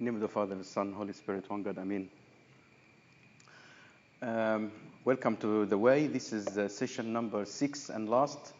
[0.00, 2.08] Name of the Father, the Son, Holy Spirit, one God, Amen.
[4.20, 4.72] Um,
[5.04, 6.08] welcome to The Way.
[6.08, 8.54] This is uh, session number six and last.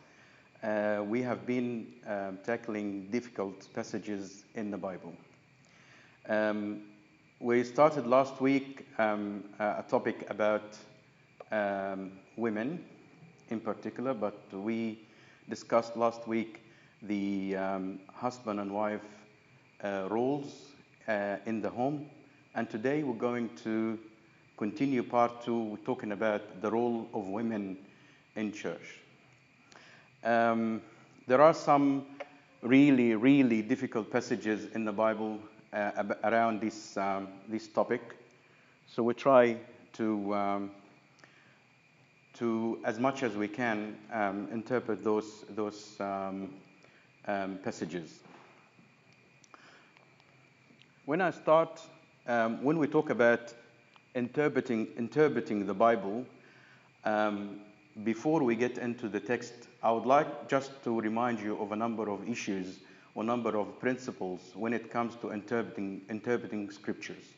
[0.62, 5.12] Uh, we have been um, tackling difficult passages in the Bible.
[6.28, 6.82] Um,
[7.40, 10.78] we started last week um, a a topic about
[11.50, 12.84] um, women
[13.50, 15.00] in particular, but we
[15.48, 16.62] discussed last week
[17.02, 19.02] the um, husband and wife
[19.82, 20.73] uh, roles
[21.08, 22.10] uh, in the home.
[22.54, 23.98] And today we're going to
[24.56, 27.76] continue part two, talking about the role of women
[28.36, 29.00] in church.
[30.22, 30.80] Um,
[31.26, 32.06] there are some
[32.62, 35.38] really, really difficult passages in the Bible
[35.72, 38.00] uh, around this, um, this topic.
[38.86, 39.56] So we try
[39.94, 40.70] to, um,
[42.38, 46.54] to, as much as we can, um, interpret those, those um,
[47.26, 48.20] um, passages.
[51.06, 51.82] When I start,
[52.26, 53.52] um, when we talk about
[54.14, 56.24] interpreting, interpreting the Bible,
[57.04, 57.60] um,
[58.04, 59.52] before we get into the text,
[59.82, 62.78] I would like just to remind you of a number of issues
[63.14, 67.34] or number of principles when it comes to interpreting, interpreting scriptures.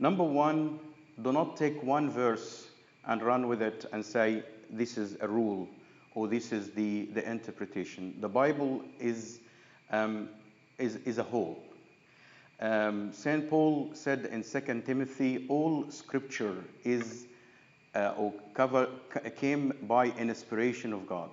[0.00, 0.80] Number one,
[1.22, 2.66] do not take one verse
[3.06, 5.68] and run with it and say, this is a rule
[6.16, 8.16] or this is the, the interpretation.
[8.20, 9.38] The Bible is,
[9.92, 10.28] um,
[10.76, 11.63] is, is a whole.
[12.60, 13.50] Um, St.
[13.50, 17.26] Paul said in 2 Timothy, all scripture is
[17.94, 18.88] uh, or cover,
[19.36, 21.30] came by inspiration of God.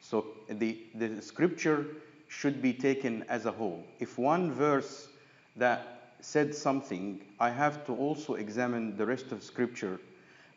[0.00, 1.86] So the, the scripture
[2.28, 3.84] should be taken as a whole.
[3.98, 5.08] If one verse
[5.56, 10.00] that said something, I have to also examine the rest of scripture.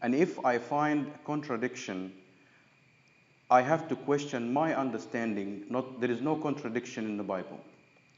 [0.01, 2.13] And if I find contradiction,
[3.49, 5.63] I have to question my understanding.
[5.69, 7.59] Not, there is no contradiction in the Bible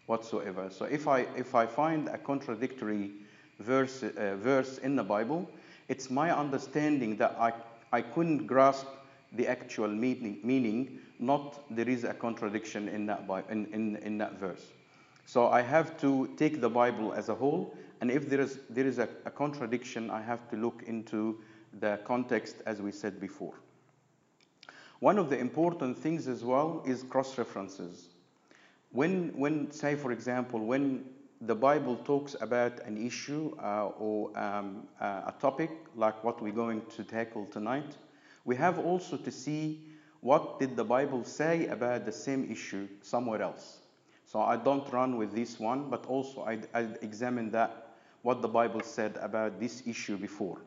[0.08, 0.70] whatsoever.
[0.70, 3.12] So if I, if I find a contradictory
[3.60, 5.50] verse, uh, verse in the Bible,
[5.88, 7.54] it's my understanding that I,
[7.92, 8.88] I couldn't grasp
[9.34, 14.40] the actual meaning, meaning, not there is a contradiction in that, in, in, in that
[14.40, 14.64] verse.
[15.26, 18.86] So I have to take the Bible as a whole, and if there is, there
[18.86, 21.40] is a, a contradiction, I have to look into
[21.80, 23.54] the context as we said before.
[25.00, 28.10] One of the important things as well is cross references.
[28.96, 31.04] When, when, say, for example, when
[31.42, 36.54] the Bible talks about an issue uh, or um, uh, a topic like what we're
[36.54, 37.98] going to tackle tonight,
[38.46, 39.82] we have also to see
[40.22, 43.80] what did the Bible say about the same issue somewhere else.
[44.26, 46.60] So I don't run with this one, but also I,
[47.02, 50.62] examine that what the Bible said about this issue before.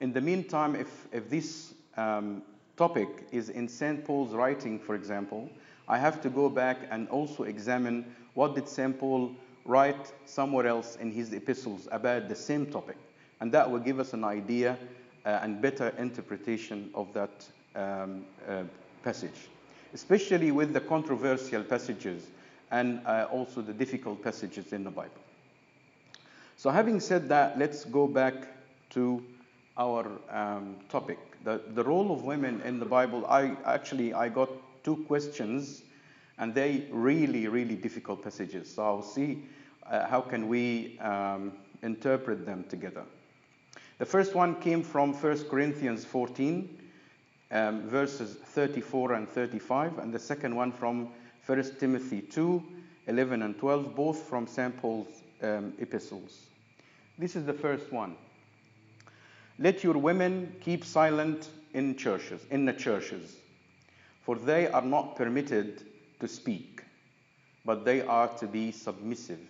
[0.00, 2.42] In the meantime, if, if this um,
[2.76, 4.04] topic is in St.
[4.04, 5.48] Paul's writing, for example,
[5.92, 8.98] I have to go back and also examine what did St.
[8.98, 9.30] Paul
[9.66, 12.96] write somewhere else in his epistles about the same topic.
[13.42, 14.78] And that will give us an idea
[15.26, 18.62] uh, and better interpretation of that um, uh,
[19.02, 19.50] passage,
[19.92, 22.22] especially with the controversial passages
[22.70, 25.20] and uh, also the difficult passages in the Bible.
[26.56, 28.46] So, having said that, let's go back
[28.90, 29.22] to
[29.76, 33.26] our um, topic, the, the role of women in the Bible.
[33.26, 34.48] I actually I got
[34.82, 35.82] two questions,
[36.38, 38.74] and they really really difficult passages.
[38.74, 39.44] So I'll see
[39.90, 43.04] uh, how can we um, interpret them together.
[43.98, 46.78] The first one came from 1 Corinthians 14,
[47.50, 51.08] um, verses 34 and 35, and the second one from
[51.46, 52.62] 1 Timothy 2,
[53.06, 54.76] 11 and 12, both from St.
[54.80, 56.46] Paul's um, epistles.
[57.18, 58.16] This is the first one.
[59.58, 63.36] Let your women keep silent in churches, in the churches,
[64.22, 65.82] for they are not permitted
[66.20, 66.82] to speak,
[67.64, 69.40] but they are to be submissive,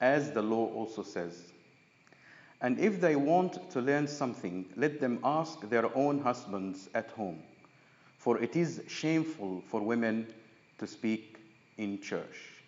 [0.00, 1.52] as the law also says.
[2.60, 7.42] And if they want to learn something, let them ask their own husbands at home,
[8.18, 10.26] for it is shameful for women
[10.78, 11.38] to speak
[11.78, 12.62] in church.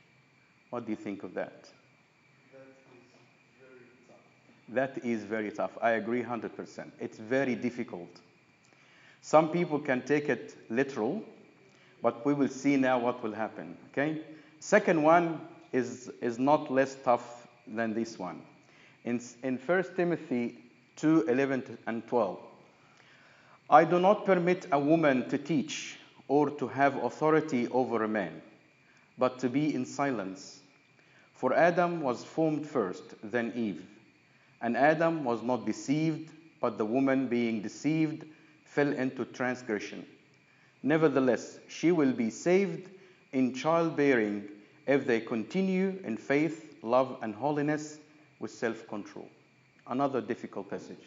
[0.71, 1.69] What do you think of that?
[2.53, 4.21] That is very tough.
[4.69, 5.79] That is very tough.
[5.81, 6.91] I agree 100%.
[7.01, 8.21] It's very difficult.
[9.29, 11.23] Some people can take it literal,
[12.01, 13.77] but we will see now what will happen.
[13.91, 14.23] Okay?
[14.59, 18.41] Second one is, is not less tough than this one.
[19.05, 20.57] In, in 1 Timothy
[20.97, 22.39] 2 11 and 12,
[23.69, 28.41] I do not permit a woman to teach or to have authority over a man,
[29.19, 30.61] but to be in silence.
[31.35, 33.85] For Adam was formed first, then Eve.
[34.63, 36.31] And Adam was not deceived,
[36.63, 38.25] but the woman, being deceived,
[38.79, 40.07] fell into transgression.
[40.85, 42.89] Nevertheless, she will be saved
[43.33, 44.45] in childbearing
[44.87, 47.99] if they continue in faith love, and holiness
[48.39, 49.29] with self control.
[49.89, 51.07] Another difficult passage.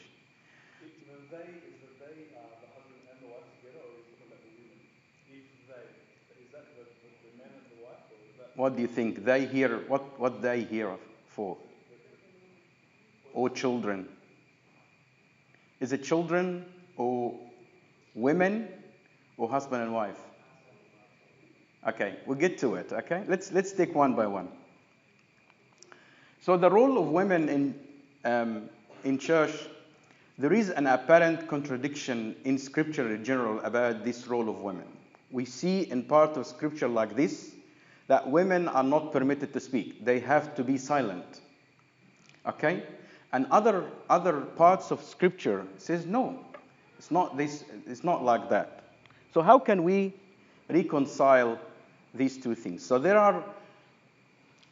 [8.57, 9.23] What do you think?
[9.23, 11.55] They hear what, what they hear for?
[13.33, 14.09] Or children?
[15.79, 16.65] Is it children
[16.97, 17.33] or
[18.15, 18.67] women
[19.37, 20.19] or husband and wife?
[21.87, 22.91] Okay, we'll get to it.
[22.93, 24.49] Okay, let's let's take one by one.
[26.39, 27.75] So the role of women in
[28.23, 28.69] um,
[29.03, 29.51] in church,
[30.37, 34.85] there is an apparent contradiction in Scripture in general about this role of women.
[35.31, 37.51] We see in part of Scripture like this
[38.07, 41.41] that women are not permitted to speak; they have to be silent.
[42.45, 42.83] Okay,
[43.33, 46.45] and other other parts of Scripture says no,
[47.01, 47.63] it's not this.
[47.87, 48.83] It's not like that.
[49.33, 50.13] So how can we
[50.69, 51.57] reconcile
[52.13, 52.85] these two things?
[52.85, 53.43] So there are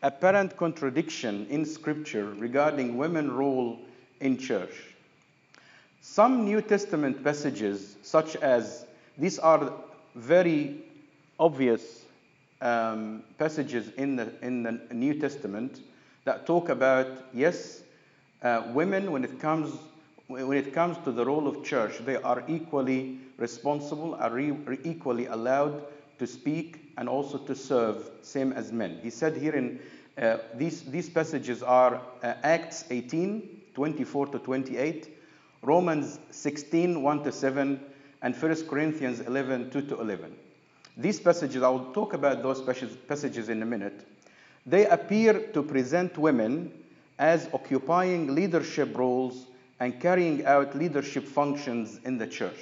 [0.04, 3.80] apparent contradiction in scripture regarding women's role
[4.20, 4.76] in church.
[6.02, 8.86] Some New Testament passages, such as
[9.18, 9.74] these are
[10.14, 10.84] very
[11.40, 12.06] obvious
[12.62, 15.82] um, passages in the, in the New Testament
[16.26, 17.82] that talk about, yes,
[18.44, 19.74] uh, women, when it, comes,
[20.30, 24.78] when it comes to the role of church, they are equally responsible, are re- re-
[24.84, 25.84] equally allowed
[26.20, 29.00] to speak and also to serve, same as men.
[29.02, 29.80] He said here in
[30.22, 35.18] uh, these, these passages are uh, Acts 18, 24 to 28,
[35.64, 37.80] Romans 16, 1 to 7,
[38.22, 40.36] and 1 Corinthians 11, 2 to 11.
[40.96, 44.06] These passages, I will talk about those passages in a minute.
[44.66, 46.72] They appear to present women
[47.18, 49.48] as occupying leadership roles
[49.80, 52.60] and carrying out leadership functions in the church.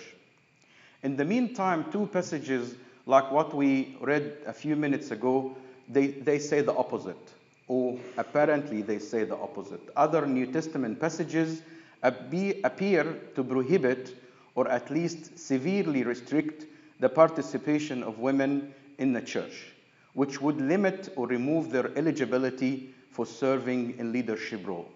[1.04, 2.75] In the meantime, two passages
[3.06, 5.56] like what we read a few minutes ago,
[5.90, 7.34] they, they say the opposite,
[7.68, 9.81] or apparently they say the opposite.
[9.96, 11.62] Other New Testament passages
[12.04, 13.04] appear
[13.36, 14.16] to prohibit
[14.56, 16.66] or at least severely restrict
[17.00, 19.68] the participation of women in the church,
[20.14, 24.90] which would limit or remove their eligibility for serving in leadership role.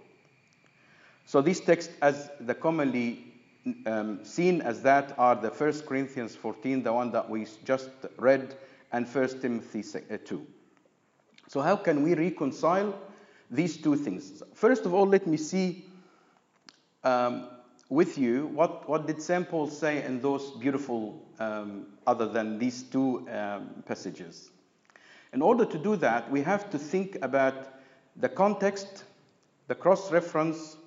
[1.25, 3.25] So these texts, as the commonly
[3.85, 8.55] um, seen as that, are the 1 Corinthians 14, the one that we just read,
[8.91, 9.83] and 1 Timothy
[10.25, 10.47] 2.
[11.47, 12.97] So how can we reconcile
[13.49, 14.41] these two things?
[14.53, 15.85] First of all, let me see
[17.03, 17.47] um,
[17.89, 19.47] with you what, what did St.
[19.49, 24.49] Paul say in those beautiful, um, other than these two um, passages.
[25.33, 27.67] In order to do that, we have to think about
[28.17, 29.03] the context,
[29.67, 30.77] the cross reference,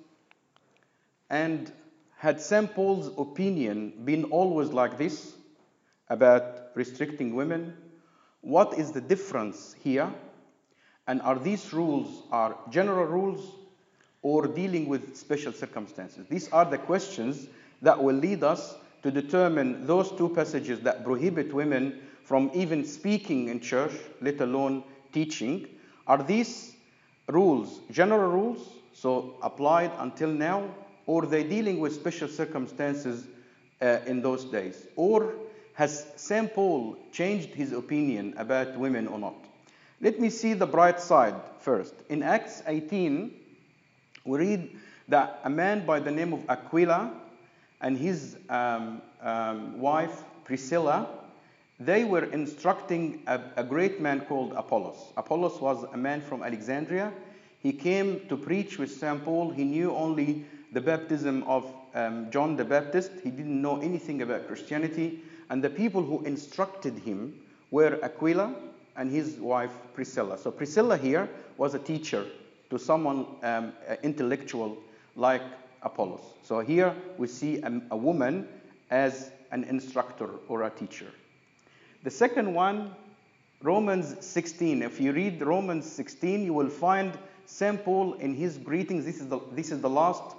[1.29, 1.71] and
[2.17, 2.73] had St.
[2.73, 5.33] Paul's opinion been always like this
[6.09, 7.75] about restricting women?
[8.41, 10.11] What is the difference here?
[11.07, 13.51] And are these rules are general rules
[14.21, 16.25] or dealing with special circumstances?
[16.29, 17.47] These are the questions
[17.81, 23.49] that will lead us to determine those two passages that prohibit women from even speaking
[23.49, 24.83] in church, let alone
[25.13, 25.67] teaching.
[26.07, 26.75] Are these
[27.27, 30.69] rules general rules, so applied until now,
[31.07, 33.27] or they're dealing with special circumstances
[33.81, 34.87] uh, in those days?
[34.95, 35.33] Or
[35.73, 36.53] has St.
[36.53, 39.35] Paul changed his opinion about women or not?
[40.01, 41.93] Let me see the bright side first.
[42.09, 43.31] In Acts 18,
[44.25, 44.77] we read
[45.07, 47.11] that a man by the name of Aquila
[47.81, 51.09] and his um, um, wife Priscilla,
[51.79, 55.11] they were instructing a, a great man called Apollos.
[55.17, 57.11] Apollos was a man from Alexandria.
[57.59, 59.23] He came to preach with St.
[59.25, 59.49] Paul.
[59.49, 63.09] He knew only the baptism of um, John the Baptist.
[63.23, 65.21] He didn't know anything about Christianity.
[65.49, 67.33] And the people who instructed him
[67.71, 68.53] were Aquila
[68.97, 70.37] and his wife Priscilla.
[70.37, 72.25] So Priscilla here was a teacher
[72.69, 73.71] to someone um,
[74.03, 74.77] intellectual
[75.15, 75.43] like
[75.81, 76.19] Apollos.
[76.43, 78.45] So here we see a, a woman
[78.91, 81.07] as an instructor or a teacher.
[82.03, 82.93] The second one,
[83.61, 84.83] Romans 16.
[84.83, 87.81] If you read Romans 16, you will find St.
[87.85, 89.05] Paul in his greetings.
[89.05, 90.35] This is the, this is the last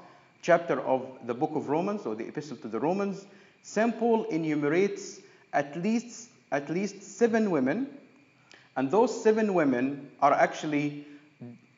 [0.47, 3.27] chapter of the book of Romans or the epistle to the Romans.
[3.63, 3.99] St.
[3.99, 5.19] Paul enumerates
[5.53, 7.89] at least, at least seven women,
[8.77, 11.05] and those seven women are actually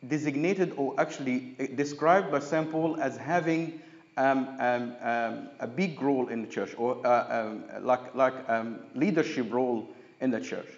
[0.06, 2.70] designated or actually described by St.
[2.70, 3.80] Paul as having
[4.18, 8.80] um, um, um, a big role in the church or uh, um, like, like um,
[8.94, 9.88] leadership role
[10.20, 10.68] in the church.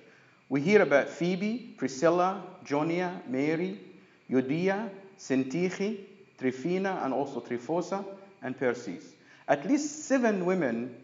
[0.48, 3.80] We hear about Phoebe, Priscilla, Junia, Mary,
[4.30, 6.06] Euodia, Syntyche,
[6.40, 8.04] Tryphena, and also Tryphosa
[8.42, 9.12] and Persis.
[9.46, 10.96] At least seven women,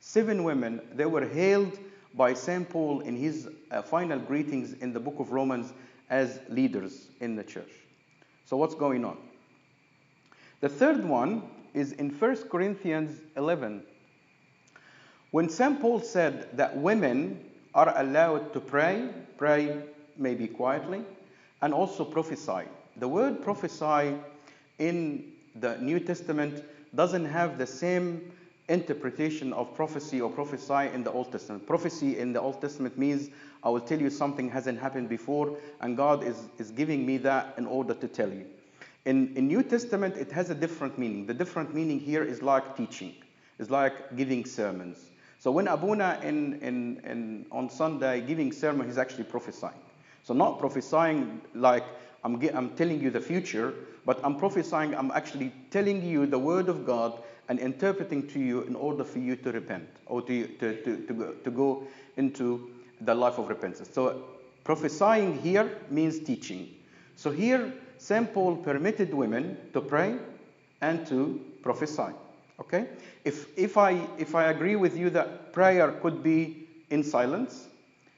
[0.00, 1.78] seven women, they were hailed
[2.14, 2.68] by St.
[2.68, 5.72] Paul in his uh, final greetings in the book of Romans
[6.10, 7.70] as leaders in the church.
[8.46, 9.16] So, what's going on?
[10.60, 13.82] The third one is in 1 Corinthians 11.
[15.32, 15.80] When St.
[15.80, 17.40] Paul said that women
[17.74, 19.82] are allowed to pray, pray
[20.16, 21.02] maybe quietly,
[21.60, 22.68] and also prophesy.
[22.98, 24.14] The word prophesy
[24.78, 26.64] in the New Testament
[26.94, 28.32] doesn't have the same
[28.68, 31.66] interpretation of prophecy or prophesy in the Old Testament.
[31.66, 33.28] Prophecy in the Old Testament means
[33.62, 37.54] I will tell you something hasn't happened before, and God is, is giving me that
[37.58, 38.46] in order to tell you.
[39.04, 41.26] In, in New Testament, it has a different meaning.
[41.26, 43.14] The different meaning here is like teaching,
[43.58, 45.10] it's like giving sermons.
[45.38, 49.74] So when Abuna in, in, in, on Sunday giving sermon, he's actually prophesying.
[50.22, 51.84] So not prophesying like
[52.24, 53.74] I'm, I'm telling you the future,
[54.06, 58.62] but I'm prophesying, I'm actually telling you the word of God and interpreting to you
[58.62, 62.70] in order for you to repent or to, to, to, to, go, to go into
[63.00, 63.88] the life of repentance.
[63.92, 64.24] So
[64.64, 66.74] prophesying here means teaching.
[67.16, 68.32] So here, St.
[68.32, 70.16] Paul permitted women to pray
[70.80, 72.12] and to prophesy.
[72.60, 72.86] Okay?
[73.24, 77.68] If, if, I, if I agree with you that prayer could be in silence,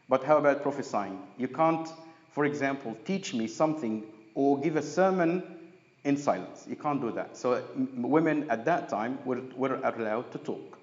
[0.09, 1.21] but how about prophesying?
[1.39, 1.89] You can't,
[2.31, 5.43] for example, teach me something or give a sermon
[6.07, 6.65] in silence.
[6.69, 7.37] You can't do that.
[7.37, 7.63] So
[7.97, 10.79] women at that time were, were allowed to talk.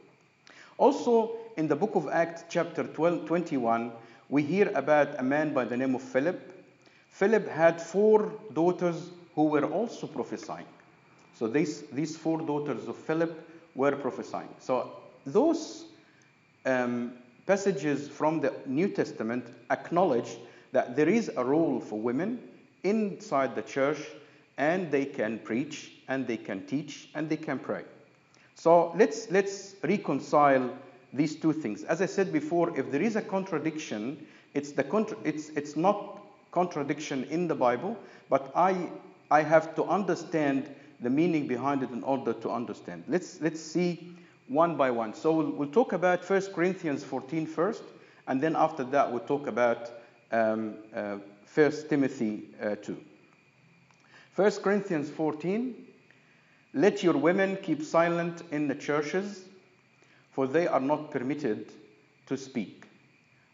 [0.77, 3.91] Also, in the book of Acts, chapter 12, 21,
[4.27, 6.65] we hear about a man by the name of Philip.
[7.09, 10.65] Philip had four daughters who were also prophesying.
[11.39, 14.49] So these, these four daughters of Philip were prophesying.
[14.59, 14.91] So
[15.25, 15.85] those
[16.65, 17.13] um,
[17.45, 20.35] passages from the New Testament acknowledge
[20.73, 22.39] that there is a role for women
[22.83, 23.99] inside the church
[24.57, 27.83] and they can preach and they can teach and they can pray.
[28.55, 30.71] So let's, let's reconcile
[31.11, 31.83] these two things.
[31.83, 36.21] As I said before, if there is a contradiction, it's, the contra- it's, it's not
[36.51, 37.97] contradiction in the Bible,
[38.29, 38.89] but I,
[39.31, 43.03] I have to understand the meaning behind it in order to understand.
[43.07, 44.15] Let's, let's see
[44.47, 45.13] one by one.
[45.13, 47.83] So we'll, we'll talk about 1 Corinthians 14 first,
[48.27, 49.91] and then after that we'll talk about
[50.31, 51.17] um, uh,
[51.53, 52.97] 1 Timothy uh, 2.
[54.35, 55.75] 1 Corinthians 14
[56.73, 59.45] Let your women keep silent in the churches,
[60.31, 61.71] for they are not permitted
[62.25, 62.87] to speak,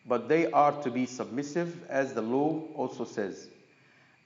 [0.05, 3.49] but they are to be submissive, as the law also says.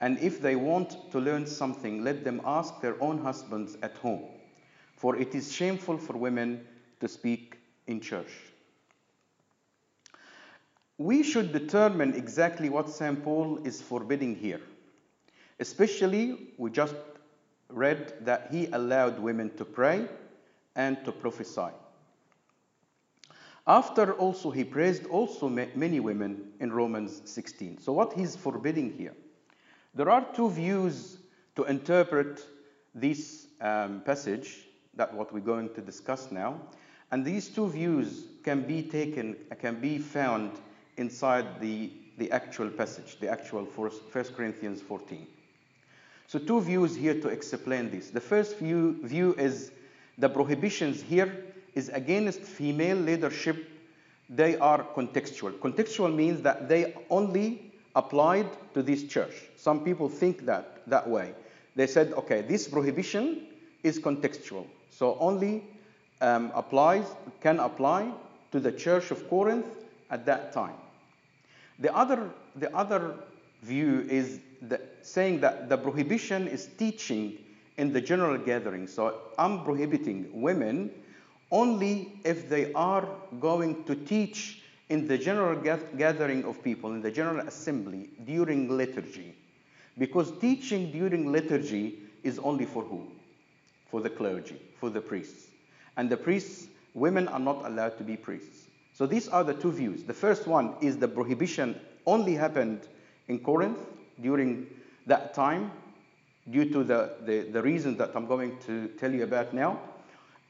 [0.00, 4.22] And if they want to learn something, let them ask their own husbands at home,
[4.96, 6.64] for it is shameful for women
[7.00, 7.58] to speak
[7.88, 8.30] in church.
[10.98, 13.24] We should determine exactly what St.
[13.24, 14.60] Paul is forbidding here.
[15.60, 16.94] Especially, we just
[17.68, 20.06] read that he allowed women to pray
[20.76, 21.72] and to prophesy.
[23.66, 27.78] After also, he praised also many women in Romans 16.
[27.78, 29.14] So, what he's forbidding here?
[29.94, 31.18] There are two views
[31.56, 32.44] to interpret
[32.94, 36.60] this um, passage, that what we're going to discuss now.
[37.10, 40.52] And these two views can be taken, can be found
[40.96, 43.90] inside the, the actual passage, the actual 1
[44.36, 45.26] Corinthians 14.
[46.26, 48.10] So, two views here to explain this.
[48.10, 49.70] The first view, view is
[50.18, 53.68] the prohibitions here is against female leadership.
[54.30, 55.58] They are contextual.
[55.58, 59.34] Contextual means that they only applied to this church.
[59.56, 61.34] Some people think that that way.
[61.76, 63.46] They said, okay, this prohibition
[63.82, 65.64] is contextual, so only
[66.20, 67.04] um, applies
[67.40, 68.10] can apply
[68.52, 69.66] to the church of Corinth
[70.10, 70.76] at that time.
[71.80, 73.14] The other, the other
[73.62, 77.38] view is the, saying that the prohibition is teaching
[77.76, 78.86] in the general gathering.
[78.86, 80.90] So I'm prohibiting women
[81.50, 83.06] only if they are
[83.40, 85.56] going to teach in the general
[85.96, 89.34] gathering of people, in the general assembly, during liturgy.
[89.98, 93.06] Because teaching during liturgy is only for who?
[93.90, 95.48] For the clergy, for the priests.
[95.96, 98.66] And the priests, women are not allowed to be priests.
[98.92, 100.04] So these are the two views.
[100.04, 102.80] The first one is the prohibition only happened
[103.28, 103.78] in Corinth
[104.20, 104.66] during
[105.06, 105.70] that time
[106.50, 109.80] due to the, the, the reasons that I'm going to tell you about now.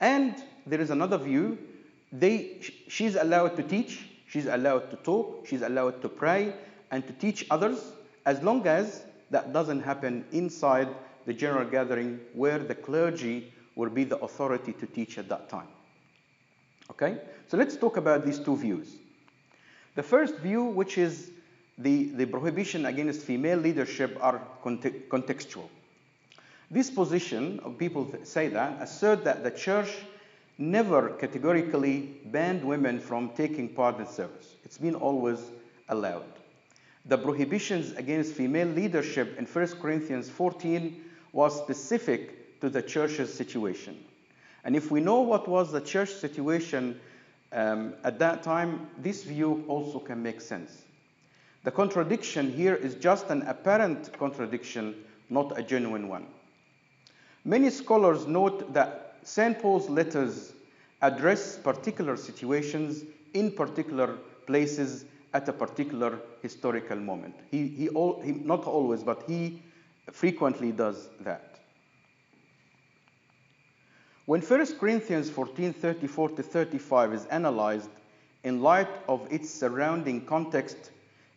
[0.01, 0.35] And
[0.67, 1.59] there is another view.
[2.13, 6.55] They, she's allowed to teach, she's allowed to talk, she's allowed to pray
[6.91, 7.93] and to teach others
[8.27, 10.89] as long as that doesn't happen inside
[11.27, 15.67] the general gathering where the clergy will be the authority to teach at that time.
[16.91, 17.19] Okay?
[17.49, 18.97] So let's talk about these two views.
[19.95, 21.31] The first view, which is
[21.79, 25.69] the, the prohibition against female leadership are conte- contextual.
[26.71, 29.91] This position, people say that, assert that the church
[30.57, 34.55] never categorically banned women from taking part in service.
[34.65, 35.41] It's been always
[35.89, 36.25] allowed.
[37.07, 44.03] the prohibitions against female leadership in 1 Corinthians 14 was specific to the church's situation.
[44.65, 46.99] And if we know what was the church situation
[47.53, 50.84] um, at that time, this view also can make sense.
[51.65, 54.95] The contradiction here is just an apparent contradiction,
[55.31, 56.27] not a genuine one.
[57.45, 59.59] Many scholars note that St.
[59.59, 60.53] Paul's letters
[61.01, 67.35] address particular situations in particular places at a particular historical moment.
[67.51, 69.63] He, he, all, he not always, but he
[70.13, 71.59] frequently does that.
[74.27, 77.91] When 1 Corinthians 14 34 to 35 is analyzed
[78.43, 80.91] in light of its surrounding context,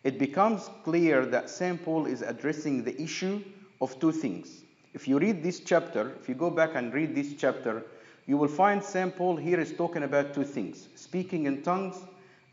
[0.07, 1.83] it becomes clear that St.
[1.83, 3.43] Paul is addressing the issue
[3.81, 4.63] of two things.
[4.93, 7.83] If you read this chapter, if you go back and read this chapter,
[8.25, 9.13] you will find St.
[9.13, 11.97] Paul here is talking about two things speaking in tongues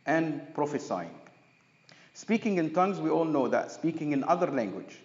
[0.04, 1.14] and prophesying.
[2.12, 4.98] Speaking in tongues, we all know that, speaking in other language.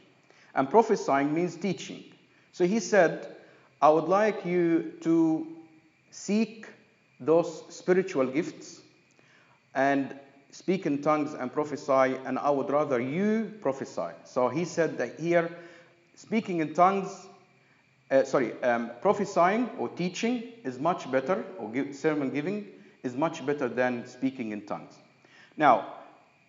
[0.55, 2.03] And prophesying means teaching.
[2.51, 3.27] So he said,
[3.79, 5.45] I would like you to
[6.09, 6.65] seek
[7.19, 8.81] those spiritual gifts
[9.75, 10.15] and
[10.59, 14.11] speak in tongues and prophesy, and I would rather you prophesy.
[14.25, 15.49] So he said that here,
[16.15, 17.27] speaking in tongues,
[18.11, 22.67] uh, sorry, um, prophesying or teaching is much better, or give, sermon giving
[23.03, 24.93] is much better than speaking in tongues.
[25.55, 25.93] Now,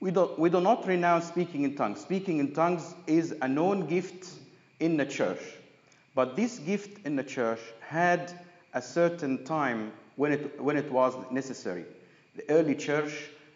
[0.01, 2.01] we do, we do not renounce speaking in tongues.
[2.01, 4.27] Speaking in tongues is a known gift
[4.81, 5.41] in the church.
[6.17, 8.33] But this gift in the church had
[8.75, 11.85] a certain time when it, when it was necessary.
[12.35, 13.13] The early church,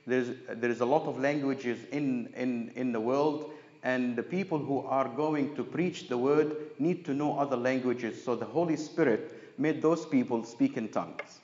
[0.07, 3.51] there's, there is a lot of languages in, in, in the world,
[3.83, 8.23] and the people who are going to preach the word need to know other languages.
[8.23, 11.41] So the Holy Spirit made those people speak in tongues.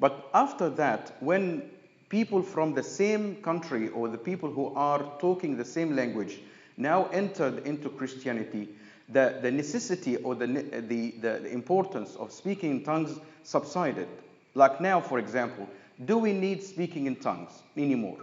[0.00, 1.70] But after that, when
[2.08, 6.38] people from the same country or the people who are talking the same language
[6.76, 8.68] now entered into Christianity,
[9.08, 14.08] the, the necessity or the, the, the importance of speaking in tongues subsided.
[14.54, 15.68] Like now, for example,
[16.04, 18.18] do we need speaking in tongues anymore?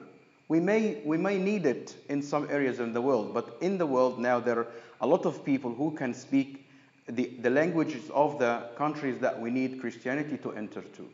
[0.47, 3.85] We may, we may need it in some areas in the world, but in the
[3.85, 4.67] world now there are
[4.99, 6.67] a lot of people who can speak
[7.07, 11.09] the, the languages of the countries that we need Christianity to enter to.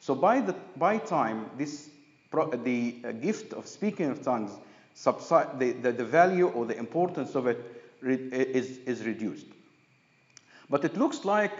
[0.00, 1.90] So by the by time this
[2.30, 4.52] the uh, gift of speaking of tongues
[4.94, 7.58] subside, the, the, the value or the importance of it
[8.02, 9.46] is, is reduced.
[10.68, 11.52] But it looks like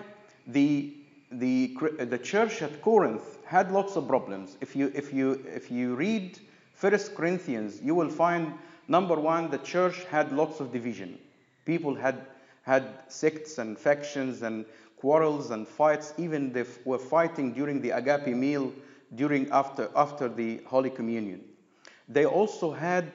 [0.46, 0.92] the,
[1.30, 4.58] the, the church at Corinth had lots of problems.
[4.61, 6.38] If you, if you, if you read
[6.74, 8.52] First Corinthians, you will find
[8.88, 11.18] number one, the church had lots of division.
[11.64, 12.26] People had,
[12.62, 14.66] had sects and factions and
[14.98, 16.12] quarrels and fights.
[16.18, 18.70] Even they were fighting during the agape meal,
[19.14, 21.42] during after, after the Holy Communion.
[22.06, 23.11] They also had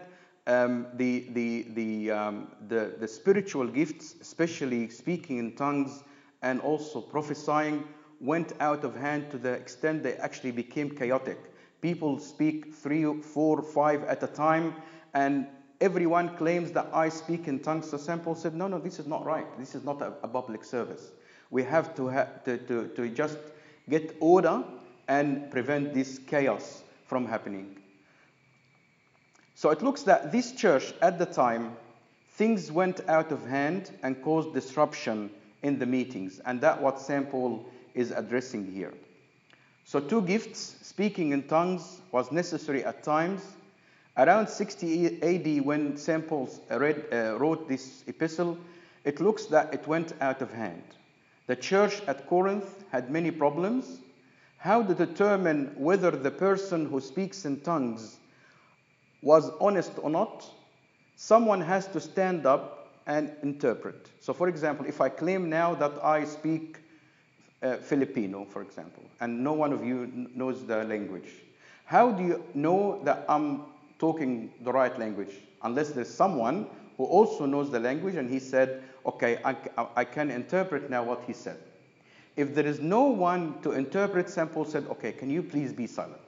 [0.47, 6.03] um, the, the, the, um, the, the spiritual gifts, especially speaking in tongues
[6.41, 7.83] and also prophesying,
[8.23, 11.37] went out of hand to the extent they actually became chaotic.
[11.81, 14.73] People speak three, four, five at a time,
[15.13, 15.45] and
[15.81, 17.89] everyone claims that I speak in tongues.
[17.89, 18.23] So St.
[18.23, 19.45] Paul said, No, no, this is not right.
[19.59, 21.11] This is not a, a public service.
[21.51, 23.37] We have to, ha- to, to, to just
[23.89, 24.63] get order
[25.09, 27.77] and prevent this chaos from happening.
[29.55, 31.75] So it looks that this church at the time,
[32.31, 35.29] things went out of hand and caused disruption
[35.61, 36.39] in the meetings.
[36.45, 37.29] And that's what St.
[37.29, 38.93] Paul is addressing here.
[39.85, 43.43] So, two gifts, speaking in tongues, was necessary at times.
[44.15, 46.27] Around 60 AD, when St.
[46.27, 48.57] Paul read, uh, wrote this epistle,
[49.03, 50.83] it looks that it went out of hand.
[51.47, 53.99] The church at Corinth had many problems.
[54.57, 58.17] How to determine whether the person who speaks in tongues
[59.21, 60.45] was honest or not,
[61.17, 64.09] someone has to stand up and interpret.
[64.21, 66.77] So, for example, if I claim now that I speak
[67.63, 71.29] uh, Filipino, for example, and no one of you knows the language,
[71.85, 73.61] how do you know that I'm
[73.99, 75.35] talking the right language?
[75.63, 79.55] Unless there's someone who also knows the language and he said, okay, I,
[79.95, 81.57] I can interpret now what he said.
[82.35, 84.33] If there is no one to interpret.
[84.53, 86.19] Paul said, okay, can you please be silent?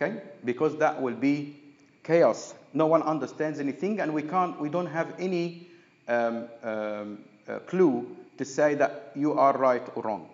[0.00, 0.22] okay?
[0.44, 1.56] Because that will be
[2.04, 2.54] chaos.
[2.72, 5.68] No one understands anything, and we can't, we don't have any
[6.06, 10.28] um, um, uh, clue to say that you are right or wrong.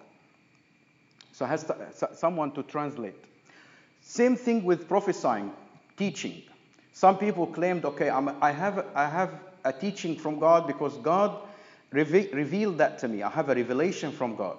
[1.32, 1.76] So has to,
[2.14, 3.16] someone to translate.
[4.02, 5.50] Same thing with prophesying,
[5.96, 6.42] teaching.
[6.92, 9.30] Some people claimed, okay, I'm, i have, I have
[9.64, 11.36] a teaching from God because God
[11.90, 13.22] reve- revealed that to me.
[13.22, 14.58] I have a revelation from God.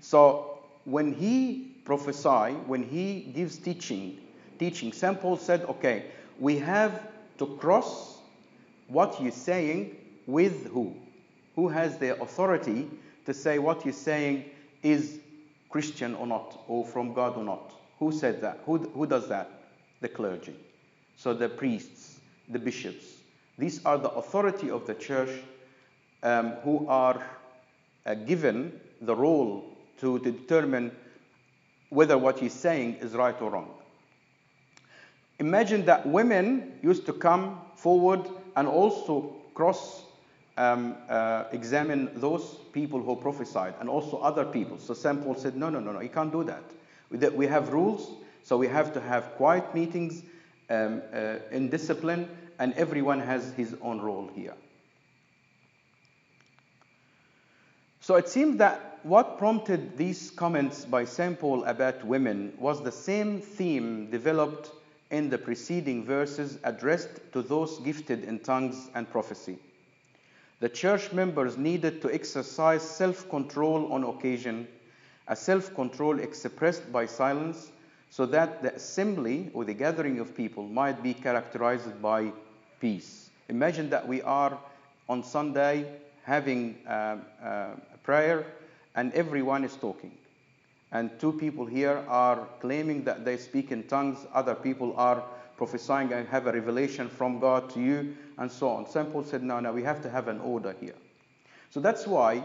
[0.00, 4.18] So when he prophesy, when he gives teaching,
[4.58, 5.20] teaching, St.
[5.20, 6.06] Paul said, okay,
[6.40, 7.00] we have
[7.38, 8.18] to cross
[8.88, 10.96] what you're saying with who?
[11.56, 12.88] Who has the authority
[13.24, 14.44] to say what you're saying
[14.82, 15.18] is
[15.70, 17.72] Christian or not, or from God or not?
[17.98, 18.60] Who said that?
[18.66, 19.50] Who, who does that?
[20.00, 20.54] The clergy.
[21.16, 23.04] So the priests, the bishops.
[23.58, 25.30] These are the authority of the church
[26.22, 27.22] um, who are
[28.04, 29.64] uh, given the role
[30.00, 30.92] to, to determine
[31.88, 33.70] whether what he's saying is right or wrong.
[35.38, 40.02] Imagine that women used to come forward and also cross
[40.56, 44.78] um, uh, examine those people who prophesied and also other people.
[44.78, 45.22] So St.
[45.22, 46.64] Paul said, no, no, no, no, you can't do that.
[47.10, 48.10] We, have rules,
[48.42, 50.22] so we have to have quiet meetings
[50.70, 54.54] um, uh, in discipline, and everyone has his own role here.
[58.00, 61.38] So it seems that what prompted these comments by St.
[61.38, 64.70] Paul about women was the same theme developed
[65.10, 69.58] in the preceding verses addressed to those gifted in tongues and prophecy.
[70.60, 74.66] The church members needed to exercise self control on occasion,
[75.28, 77.70] a self control expressed by silence,
[78.10, 82.32] so that the assembly or the gathering of people might be characterized by
[82.80, 83.30] peace.
[83.48, 84.58] Imagine that we are
[85.08, 85.86] on Sunday
[86.22, 87.66] having a, uh,
[88.02, 88.46] prayer
[88.94, 90.16] and everyone is talking.
[90.92, 95.22] And two people here are claiming that they speak in tongues, other people are
[95.56, 98.88] prophesying and have a revelation from God to you, and so on.
[98.88, 99.10] St.
[99.12, 100.94] Paul said, no, no, we have to have an order here.
[101.70, 102.42] So that's why,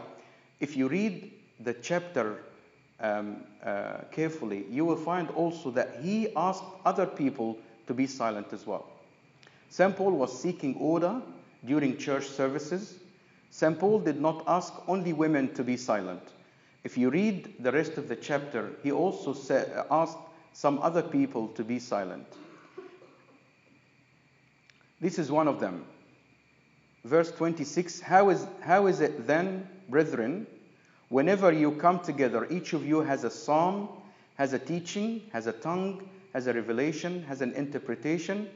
[0.60, 2.44] if you read the chapter
[3.00, 8.54] um, uh, carefully, you will find also that he asked other people to be silent
[8.54, 8.86] as well.
[9.70, 9.96] St.
[9.96, 11.22] Paul was seeking order
[11.66, 12.96] during church services.
[13.52, 13.78] St.
[13.80, 16.22] Paul did not ask only women to be silent.
[16.84, 19.36] If you read the rest of the chapter, he also
[19.92, 20.18] asked
[20.54, 22.26] some other people to be silent.
[25.02, 25.84] This is one of them.
[27.04, 30.46] Verse 26 how is, how is it then, brethren,
[31.10, 33.90] whenever you come together, each of you has a psalm,
[34.36, 38.48] has a teaching, has a tongue, has a revelation, has an interpretation?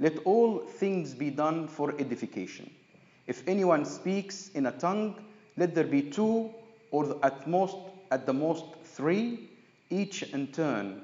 [0.00, 2.68] Let all things be done for edification.
[3.28, 5.14] If anyone speaks in a tongue,
[5.56, 6.50] let there be two
[6.90, 7.76] or at most
[8.10, 9.48] at the most three,
[9.88, 11.02] each in turn,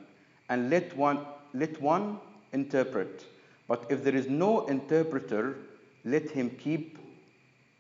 [0.49, 2.19] and let one let one
[2.53, 3.25] interpret.
[3.69, 5.57] But if there is no interpreter,
[6.05, 6.99] let him keep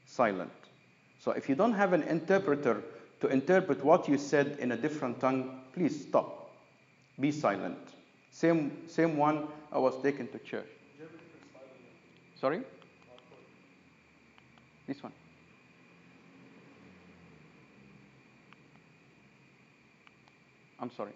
[0.07, 0.53] silent.
[1.18, 2.83] So if you don't have an interpreter
[3.20, 6.51] to interpret what you said in a different tongue, please stop.
[7.18, 7.79] Be silent.
[8.31, 10.68] Same, same one I was taken to church.
[12.38, 12.62] Sorry?
[14.87, 15.12] This one.
[20.81, 21.12] I'm sorry.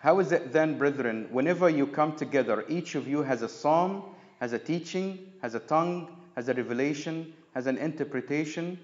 [0.00, 4.04] How is it then, brethren, whenever you come together, each of you has a psalm,
[4.38, 8.78] has a teaching, has a tongue, has a revelation, has an interpretation?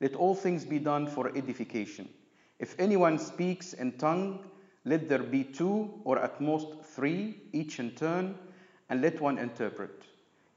[0.00, 2.08] Let all things be done for edification.
[2.60, 4.44] If anyone speaks in tongue,
[4.84, 8.38] let there be two or at most three, each in turn,
[8.90, 10.04] and let one interpret.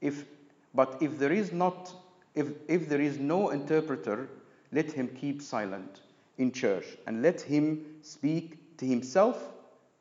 [0.00, 0.26] If,
[0.74, 1.92] but if there is not,
[2.36, 4.28] if, if there is no interpreter,
[4.70, 6.02] let him keep silent
[6.38, 9.53] in church and let him speak to himself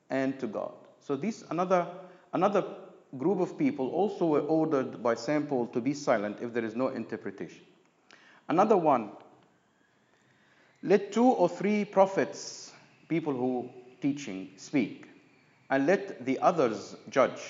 [0.09, 0.73] and to God.
[0.99, 1.87] So this another
[2.33, 2.63] another
[3.17, 5.15] group of people also were ordered by.
[5.15, 7.61] Paul to be silent if there is no interpretation.
[8.49, 9.11] Another one,
[10.81, 12.71] let two or three prophets,
[13.07, 13.69] people who
[14.01, 15.07] teaching, speak,
[15.69, 17.41] and let the others judge.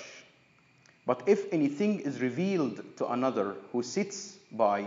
[1.05, 4.85] But if anything is revealed to another who sits by,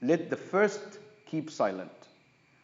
[0.00, 1.90] let the first keep silent.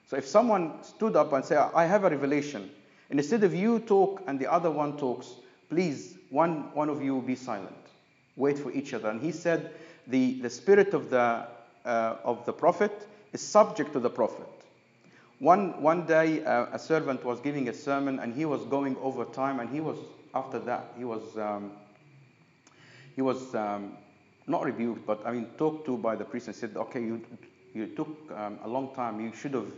[0.09, 2.71] So if someone stood up and said, I have a revelation,
[3.11, 5.35] and instead of you talk and the other one talks,
[5.69, 7.75] please, one, one of you be silent.
[8.37, 9.11] Wait for each other.
[9.11, 9.73] And he said,
[10.07, 11.47] the, the spirit of the,
[11.85, 14.47] uh, of the prophet is subject to the prophet.
[15.41, 19.25] One, one day, uh, a servant was giving a sermon and he was going over
[19.25, 19.97] time, and he was,
[20.35, 21.73] after that, he was, um,
[23.17, 23.97] he was um,
[24.47, 27.23] not rebuked, but I mean, talked to by the priest and said, Okay, you,
[27.73, 29.73] you took um, a long time, you should have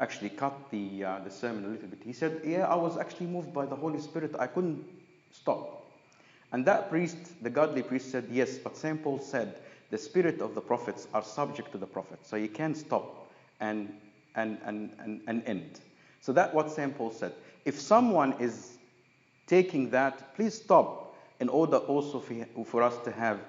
[0.00, 2.00] actually cut the, uh, the sermon a little bit.
[2.04, 4.34] He said, Yeah, I was actually moved by the Holy Spirit.
[4.38, 4.84] I couldn't
[5.32, 5.90] stop.
[6.52, 9.02] And that priest, the godly priest, said, Yes, but St.
[9.02, 9.56] Paul said,
[9.90, 12.18] the spirit of the prophets are subject to the prophet.
[12.22, 13.30] So you can't stop
[13.60, 13.92] and,
[14.34, 15.80] and, and, and, and end.
[16.20, 16.96] So that's what St.
[16.96, 17.32] Paul said.
[17.64, 18.78] If someone is
[19.46, 22.22] taking that, please stop in order also
[22.64, 23.40] for, us to have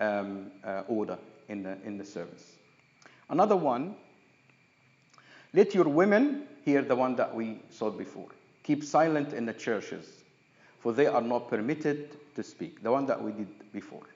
[0.00, 2.56] um, uh, order in the, in the service.
[3.28, 3.96] Another one
[5.54, 8.28] let your women, hear the one that we saw before,
[8.62, 10.22] keep silent in the churches,
[10.80, 14.06] for they are not permitted to speak, the one that we did before.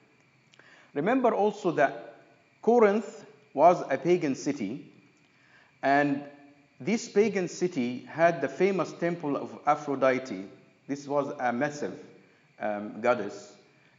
[0.93, 2.15] Remember also that
[2.61, 4.91] Corinth was a pagan city,
[5.83, 6.23] and
[6.79, 10.45] this pagan city had the famous temple of Aphrodite.
[10.87, 11.93] This was a massive
[12.59, 13.53] um, goddess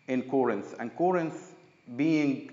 [0.09, 1.55] in Corinth, and Corinth
[1.97, 2.53] being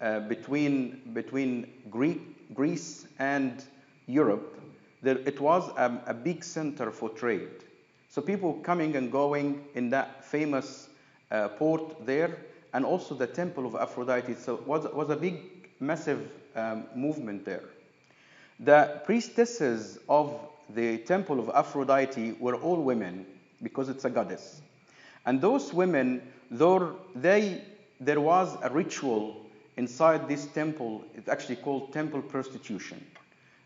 [0.00, 3.64] uh, between between Greek, Greece and
[4.06, 4.58] Europe,
[5.02, 7.48] it was a, a big center for trade.
[8.08, 10.88] So people coming and going in that famous
[11.30, 12.36] uh, port there,
[12.72, 14.34] and also the temple of Aphrodite.
[14.34, 15.40] So was, was a big,
[15.80, 17.64] massive um, movement there.
[18.60, 20.38] The priestesses of
[20.74, 23.26] the temple of Aphrodite were all women
[23.62, 24.60] because it's a goddess.
[25.24, 27.62] And those women, though they,
[28.00, 29.44] there was a ritual
[29.76, 33.04] inside this temple, it's actually called temple prostitution.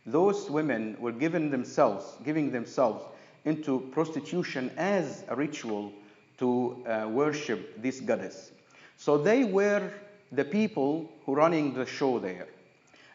[0.06, 3.04] Those women were given themselves, giving themselves
[3.44, 5.92] into prostitution as a ritual
[6.38, 8.52] to uh, worship this goddess.
[8.96, 9.90] So they were
[10.32, 12.48] the people who running the show there.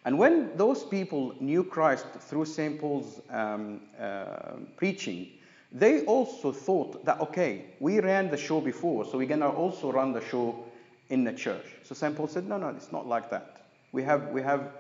[0.06, 2.80] And when those people knew Christ through St.
[2.80, 5.30] Paul's um, uh, preaching,
[5.72, 9.92] they also thought that, okay, we ran the show before, so we're going to also
[9.92, 10.64] run the show
[11.10, 11.66] in the church.
[11.84, 12.16] So St.
[12.16, 13.66] Paul said, no, no, it's not like that.
[13.92, 14.72] We have, we have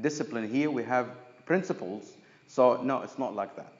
[0.00, 1.08] discipline here, we have
[1.50, 3.72] principles, so no, it's not like that.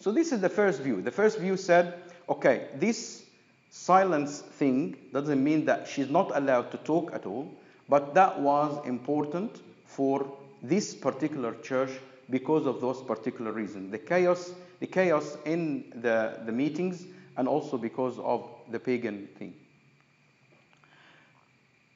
[0.00, 1.00] So this is the first view.
[1.00, 1.94] The first view said,
[2.28, 3.24] okay, this
[3.70, 7.48] silence thing doesn't mean that she's not allowed to talk at all,
[7.88, 10.26] but that was important for
[10.60, 11.90] this particular church
[12.30, 13.92] because of those particular reasons.
[13.92, 19.54] The chaos, the chaos in the, the meetings, and also because of the pagan thing.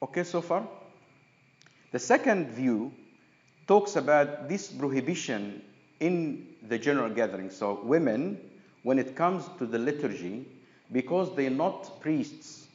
[0.01, 0.65] Okay, so far?
[1.91, 2.93] The second view
[3.69, 5.61] talks about this prohibition
[5.99, 7.51] in the general gathering.
[7.51, 8.41] So, women,
[8.81, 10.47] when it comes to the liturgy,
[10.91, 12.65] because they're not priests,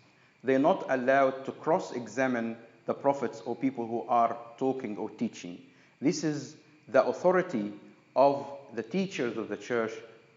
[0.45, 5.59] they're not allowed to cross examine the prophets or people who are talking or teaching.
[6.01, 6.55] This is
[6.87, 7.73] the authority
[8.15, 9.91] of the teachers of the church,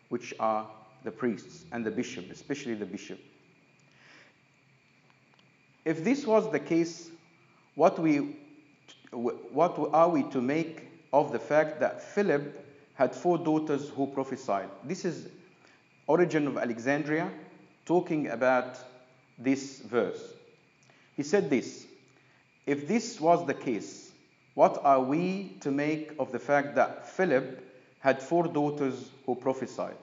[0.09, 0.65] which are
[1.03, 3.19] the priests and the bishop, especially the bishop.
[5.85, 7.11] If this was the case,
[7.75, 8.37] what, we,
[9.11, 12.65] what are we to make of the fact that Philip
[12.95, 14.69] had four daughters who prophesied?
[14.83, 15.29] This is
[16.07, 17.29] Origen of Alexandria
[17.85, 18.77] talking about
[19.37, 20.21] this verse.
[21.15, 21.85] He said this
[22.65, 24.11] If this was the case,
[24.55, 27.63] what are we to make of the fact that Philip
[27.99, 29.97] had four daughters who prophesied?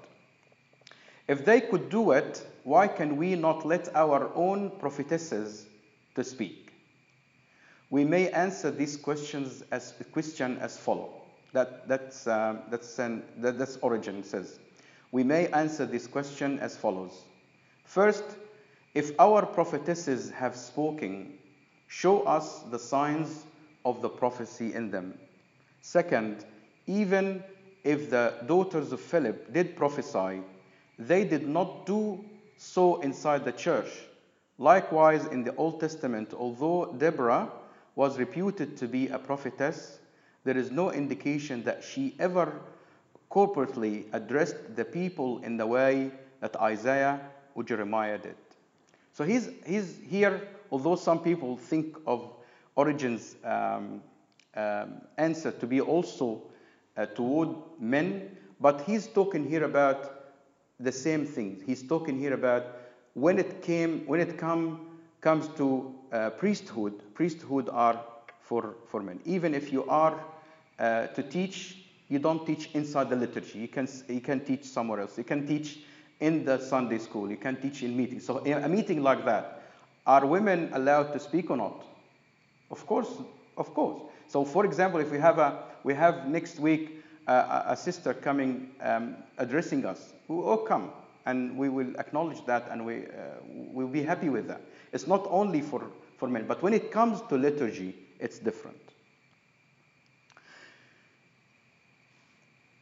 [1.27, 5.67] If they could do it, why can we not let our own prophetesses
[6.15, 6.64] to speak?
[7.95, 11.11] We may answer these questions as question as follow.
[11.53, 14.59] That, that's, uh, that's, an, that, that's Origen says.
[15.13, 17.23] We may answer this question as follows.
[17.85, 18.25] First,
[18.95, 21.35] if our prophetesses have spoken,
[21.87, 23.45] show us the signs
[23.85, 25.15] of the prophecy in them.
[25.81, 26.45] Second,
[26.89, 27.45] even
[27.85, 30.41] if the daughters of Philip did prophesy,
[30.99, 32.25] they did not do
[32.57, 33.87] so inside the church.
[34.59, 37.53] Likewise, in the Old Testament, although Deborah
[37.95, 39.99] was reputed to be a prophetess,
[40.45, 42.61] there is no indication that she ever
[43.31, 47.21] corporately addressed the people in the way that Isaiah
[47.55, 48.37] or Jeremiah did.
[49.13, 52.33] So he's, he's here, although some people think of
[52.77, 54.03] Origen's um,
[54.57, 56.43] um, answer to be also
[56.97, 60.33] uh, toward men, but he's talking here about
[60.81, 61.63] the same thing.
[61.65, 62.67] He's talking here about
[63.15, 68.01] when it came, when it come, comes to uh, priesthood, priesthood are
[68.41, 69.19] for, for men.
[69.25, 70.19] Even if you are
[70.79, 73.59] uh, to teach, you don't teach inside the liturgy.
[73.59, 75.19] You can, you can teach somewhere else.
[75.19, 75.81] You can teach
[76.21, 77.29] in the Sunday school.
[77.31, 78.25] You can teach in meetings.
[78.25, 79.63] So in a meeting like that,
[80.07, 81.85] are women allowed to speak or not?
[82.71, 83.09] Of course,
[83.57, 84.03] of course.
[84.29, 88.71] So for example, if we have a, we have next week uh, a sister coming
[88.81, 90.91] um, addressing us, we will come
[91.27, 93.41] and we will acknowledge that and we uh,
[93.73, 94.61] will be happy with that.
[94.93, 95.83] It's not only for,
[96.17, 98.79] for men, but when it comes to liturgy, it's different.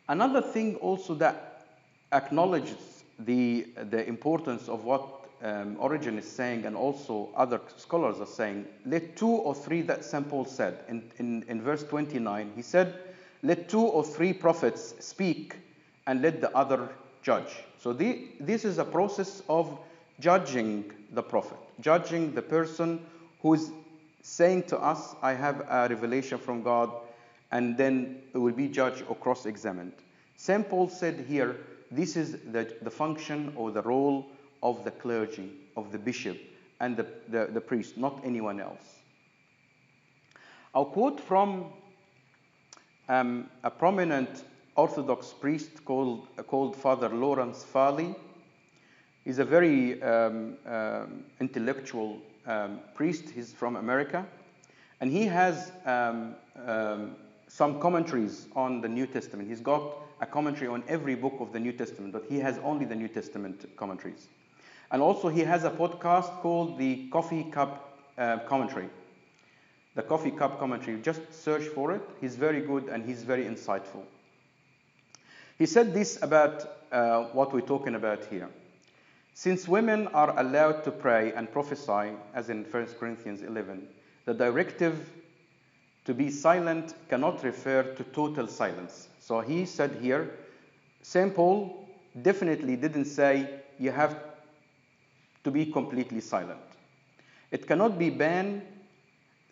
[0.09, 1.67] Another thing also that
[2.13, 5.03] acknowledges the, the importance of what
[5.43, 10.05] um, Origen is saying and also other scholars are saying, let two or three, that
[10.05, 10.29] St.
[10.29, 12.95] Paul said in, in, in verse 29, he said,
[13.43, 15.57] let two or three prophets speak
[16.07, 16.89] and let the other
[17.23, 17.65] judge.
[17.79, 19.79] So the, this is a process of
[20.21, 23.05] judging the prophet, judging the person
[23.43, 23.73] who is
[24.23, 26.91] saying to us, I have a revelation from God,
[27.51, 29.93] and then it will be judged or cross examined.
[30.37, 30.69] St.
[30.69, 31.57] Paul said here,
[31.91, 34.27] this is the, the function or the role
[34.63, 36.39] of the clergy, of the bishop,
[36.81, 39.01] and the, the, the priest, not anyone else.
[40.75, 41.67] I'll quote from
[43.09, 48.15] um, a prominent Orthodox priest called, called Father Lawrence Farley.
[49.25, 53.31] He's a very um, um, intellectual um, priest.
[53.31, 54.27] He's from America.
[55.01, 57.17] And he has um, um,
[57.49, 59.49] some commentaries on the New Testament.
[59.49, 59.83] He's got
[60.21, 63.09] a commentary on every book of the New Testament, but he has only the New
[63.09, 64.29] Testament commentaries.
[64.93, 68.89] And also, he has a podcast called the Coffee Cup uh, Commentary.
[69.95, 71.01] The Coffee Cup Commentary.
[71.01, 72.03] Just search for it.
[72.21, 74.05] He's very good and he's very insightful.
[75.59, 78.49] He said this about uh, what we're talking about here.
[79.35, 83.89] Since women are allowed to pray and prophesy, as in 1 Corinthians 11,
[84.27, 85.11] the directive
[86.05, 89.09] to be silent cannot refer to total silence.
[89.21, 90.31] So he said here,
[91.03, 91.35] St.
[91.35, 91.89] Paul
[92.21, 94.17] definitely didn't say you have
[95.45, 96.61] to be completely silent.
[97.51, 98.63] It cannot be ban,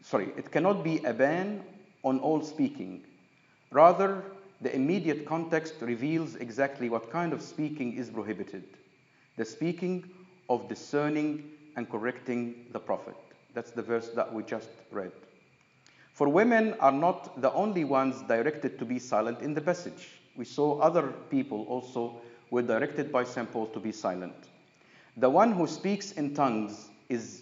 [0.03, 1.63] sorry, it cannot be a ban
[2.05, 3.03] on all speaking.
[3.71, 4.25] Rather,
[4.61, 8.65] the immediate context reveals exactly what kind of speaking is prohibited.
[9.41, 10.05] The speaking
[10.51, 13.15] of discerning and correcting the prophet.
[13.55, 15.13] That's the verse that we just read.
[16.13, 20.21] For women are not the only ones directed to be silent in the passage.
[20.37, 23.51] We saw other people also were directed by St.
[23.51, 24.35] Paul to be silent.
[25.17, 27.41] The one who speaks in tongues is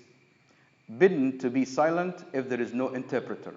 [0.99, 3.57] bidden to be silent if there is no interpreter.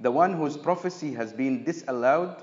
[0.00, 2.42] The one whose prophecy has been disallowed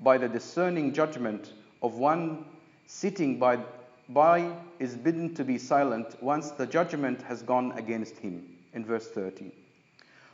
[0.00, 2.44] by the discerning judgment of one
[2.86, 3.58] sitting by,
[4.08, 8.42] by is bidden to be silent once the judgment has gone against him,
[8.72, 9.50] in verse 30.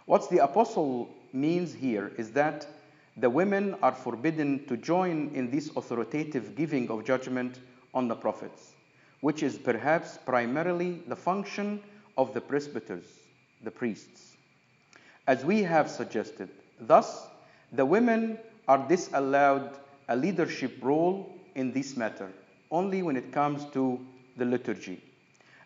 [0.07, 2.67] What the apostle means here is that
[3.17, 7.61] the women are forbidden to join in this authoritative giving of judgment
[7.95, 8.73] on the prophets,
[9.21, 11.81] which is perhaps primarily the function
[12.17, 13.07] of the presbyters,
[13.63, 14.37] the priests.
[15.27, 16.49] As we have suggested,
[16.81, 17.27] thus,
[17.73, 19.71] the women are disallowed
[20.09, 22.31] a leadership role in this matter
[22.75, 24.05] only when it comes to
[24.37, 25.01] the liturgy,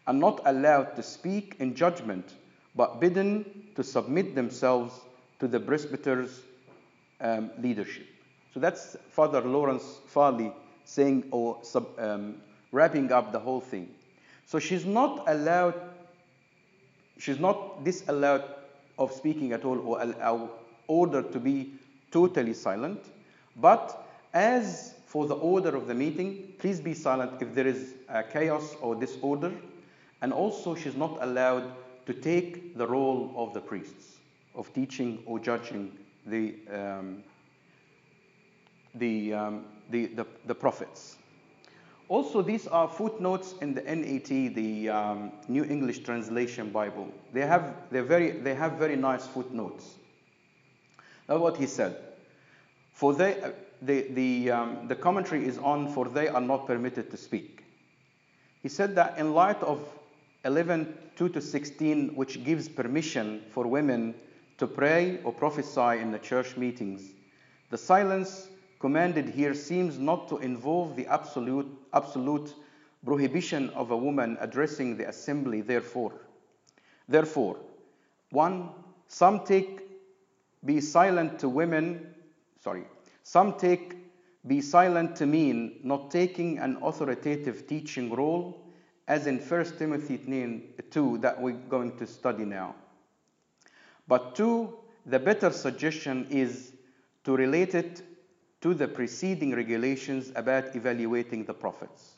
[0.07, 2.35] and not allowed to speak in judgment,
[2.77, 3.45] but bidden
[3.75, 4.93] to submit themselves
[5.41, 6.41] to the presbyter's
[7.23, 8.07] um, leadership.
[8.53, 10.53] So that's Father Lawrence Farley
[10.85, 12.37] saying or sub, um,
[12.73, 13.89] wrapping up the whole thing.
[14.45, 15.81] So she's not allowed,
[17.19, 18.45] she's not disallowed
[18.99, 20.51] of speaking at all or, or
[20.87, 21.73] ordered to be
[22.11, 23.01] totally silent.
[23.57, 27.95] But as for the order of the meeting, please be silent if there is
[28.31, 29.51] chaos or disorder.
[30.21, 31.73] And also, she's not allowed
[32.05, 34.19] to take the role of the priests,
[34.55, 37.23] of teaching or judging the, um,
[38.97, 41.17] the, um, the, the, the, prophets.
[42.11, 47.09] Also, these are footnotes in the NET, the um, New English Translation Bible.
[47.33, 49.95] They have, they're very, they have very nice footnotes.
[51.27, 51.97] That's what he said.
[52.93, 53.51] For they, uh,
[53.83, 57.65] the, the, um, the commentary is on, for they are not permitted to speak.
[58.63, 59.81] He said that in light of
[60.45, 64.15] 11, 2 to 16, which gives permission for women
[64.59, 67.13] to pray or prophesy in the church meetings,
[67.71, 68.49] the silence
[68.81, 72.55] commanded here seems not to involve the absolute, absolute
[73.05, 76.13] prohibition of a woman addressing the assembly, therefore.
[77.09, 77.59] Therefore,
[78.31, 78.71] one,
[79.09, 79.83] some take
[80.65, 82.15] be silent to women,
[82.63, 82.85] sorry,
[83.29, 83.95] some take
[84.47, 88.59] be silent to mean not taking an authoritative teaching role,
[89.07, 90.17] as in 1 Timothy
[90.91, 92.75] 2 that we're going to study now.
[94.07, 96.73] But two, the better suggestion is
[97.25, 98.01] to relate it
[98.63, 102.15] to the preceding regulations about evaluating the prophets.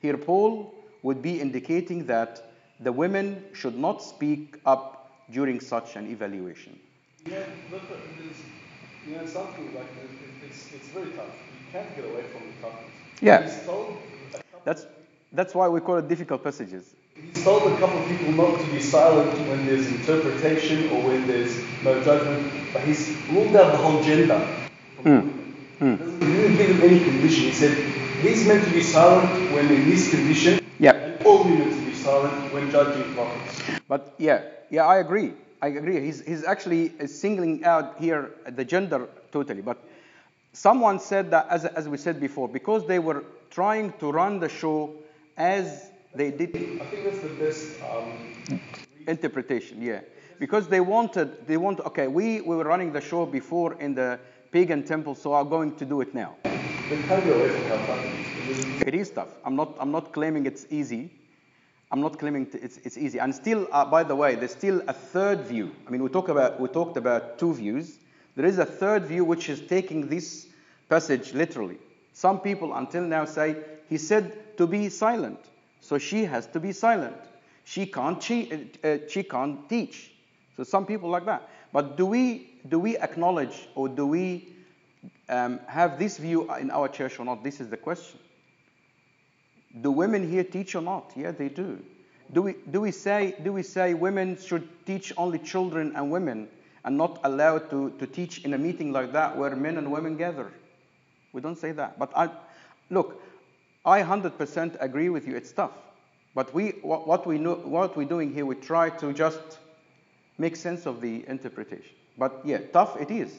[0.00, 6.10] Here, Paul would be indicating that the women should not speak up during such an
[6.10, 6.78] evaluation.
[7.24, 7.46] Yeah,
[9.08, 9.86] you know, something like
[10.48, 11.26] it's, it's very tough.
[11.26, 12.92] You can't get away from the toughness.
[13.20, 13.42] Yeah.
[13.42, 13.98] He's told,
[14.64, 14.86] That's,
[15.32, 16.94] that's why we call it difficult passages.
[17.14, 21.26] he's told a couple of people not to be silent when there's interpretation or when
[21.26, 24.40] there's no judgment, but he's ruled out the whole gender.
[25.02, 25.42] women.
[25.80, 27.44] Doesn't- He didn't give them any condition.
[27.44, 27.76] He said
[28.22, 30.94] he's meant to be silent when in this condition, Yep.
[30.96, 33.62] and all women to be silent when judging prophets.
[33.88, 35.32] But yeah, yeah, I agree.
[35.62, 36.00] I agree.
[36.00, 39.62] He's, he's actually singling out here the gender totally.
[39.62, 39.78] But
[40.52, 44.48] someone said that, as, as we said before, because they were trying to run the
[44.48, 44.94] show
[45.36, 47.82] as they did I think that's the best.
[47.82, 48.32] Um,
[49.06, 50.00] interpretation, yeah.
[50.38, 54.18] Because they wanted, they want, okay, we, we were running the show before in the
[54.50, 56.34] pagan temple, so I'm going to do it now.
[56.88, 58.26] they can't away from how tough it is.
[58.36, 58.82] It is.
[58.82, 59.28] It is tough.
[59.44, 61.10] I'm not, I'm not claiming it's easy.
[61.90, 63.18] I'm not claiming it's, it's easy.
[63.18, 65.72] And still, uh, by the way, there's still a third view.
[65.86, 67.98] I mean, we, talk about, we talked about two views.
[68.34, 70.46] There is a third view which is taking this
[70.88, 71.78] passage literally.
[72.12, 73.56] Some people until now say,
[73.88, 75.38] he said to be silent.
[75.80, 77.16] So she has to be silent.
[77.64, 80.10] She can't, she, uh, she can't teach.
[80.56, 81.48] So some people like that.
[81.72, 84.48] But do we, do we acknowledge or do we
[85.28, 87.44] um, have this view in our church or not?
[87.44, 88.18] This is the question.
[89.80, 91.12] Do women here teach or not?
[91.16, 91.78] Yeah, they do.
[92.32, 96.48] Do we, do we, say, do we say women should teach only children and women
[96.84, 100.16] and not allowed to, to teach in a meeting like that where men and women
[100.16, 100.50] gather?
[101.32, 101.98] We don't say that.
[101.98, 102.30] But I,
[102.90, 103.22] look,
[103.84, 105.36] I 100% agree with you.
[105.36, 105.72] It's tough.
[106.34, 109.58] But we, what, what, we know, what we're doing here, we try to just
[110.38, 111.94] make sense of the interpretation.
[112.18, 113.32] But yeah, tough it is.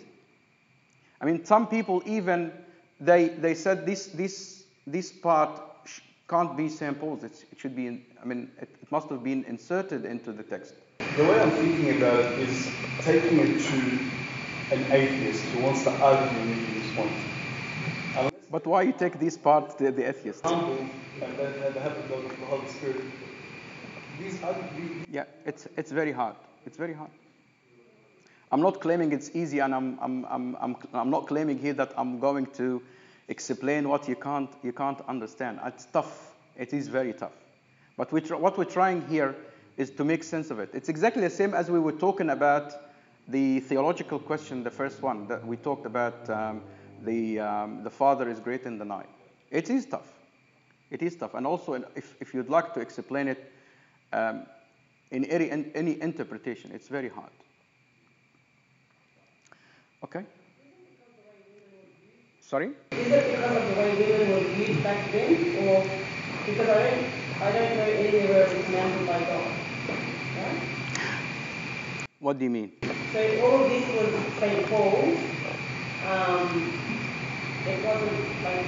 [1.20, 2.52] I mean, some people even,
[3.00, 5.62] they, they said this, this, this part
[6.28, 7.24] can't be samples.
[7.24, 10.44] It's, it should be, in, I mean, it, it must have been inserted into the
[10.44, 10.74] text.
[11.16, 14.12] The way I'm thinking about it is taking it to
[14.76, 17.38] an atheist who wants to argue with this point.
[18.50, 20.44] But why you take this part, the, the atheist?
[20.46, 20.90] humble
[21.22, 23.04] and then and have the, the Holy Spirit.
[24.20, 26.36] These, are- these Yeah, it's, it's very hard.
[26.66, 27.10] It's very hard.
[28.52, 31.94] I'm not claiming it's easy, and I'm, I'm, I'm, I'm, I'm not claiming here that
[31.98, 32.82] I'm going to
[33.28, 35.60] explain what you can't, you can't understand.
[35.66, 36.34] It's tough.
[36.56, 37.36] It is very tough.
[37.98, 39.36] But we what we're trying here
[39.78, 40.70] is to make sense of it.
[40.74, 42.74] It's exactly the same as we were talking about
[43.28, 46.30] the theological question, the first one that we talked about.
[46.30, 46.62] Um,
[47.04, 49.10] the, um, the Father is great in the night.
[49.52, 50.12] It is tough.
[50.90, 51.34] It is tough.
[51.34, 53.52] And also, if, if you'd like to explain it
[54.14, 54.46] um,
[55.12, 57.30] in any, in any interpretation, it's very hard.
[60.04, 60.26] Okay?
[62.48, 62.70] Sorry?
[62.92, 65.84] Is it because of the way women were viewed back then, or
[66.46, 69.52] because I don't, I don't know anywhere where it was commanded by God,
[70.38, 70.58] right?
[72.22, 72.72] What do you mean?
[73.12, 74.66] So all of this was St.
[74.70, 75.20] Paul's.
[76.06, 76.80] Um,
[77.66, 78.66] it wasn't like,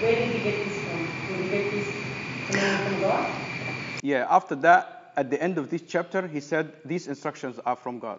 [0.00, 1.06] where did he get this from?
[1.28, 1.94] Did he get this
[2.48, 3.36] command from God?
[4.02, 8.00] Yeah, after that, at the end of this chapter, he said, These instructions are from
[8.00, 8.18] God.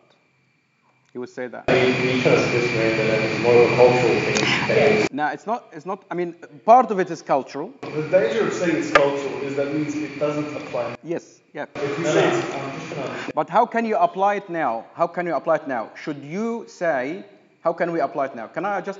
[1.13, 1.69] He would say that.
[1.69, 4.33] You, you trying to that that more of a cultural thing.
[4.67, 4.89] That Yeah.
[4.89, 6.33] was- Now, it's not, it's not, I mean,
[6.65, 7.71] part of it is cultural.
[7.83, 10.97] The danger of saying it's cultural is that means it doesn't apply.
[11.03, 11.65] Yes, yeah.
[11.75, 13.35] If you No, say no, it's, I'm just trying to understand.
[13.35, 14.85] But how can you apply it now?
[14.95, 15.91] How can you apply it now?
[16.03, 17.23] Should you say,
[17.61, 18.47] how can we apply it now?
[18.47, 18.99] Can I just,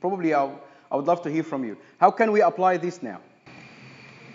[0.00, 0.58] probably I'll,
[0.90, 1.76] I would love to hear from you.
[1.98, 3.20] How can we apply this now?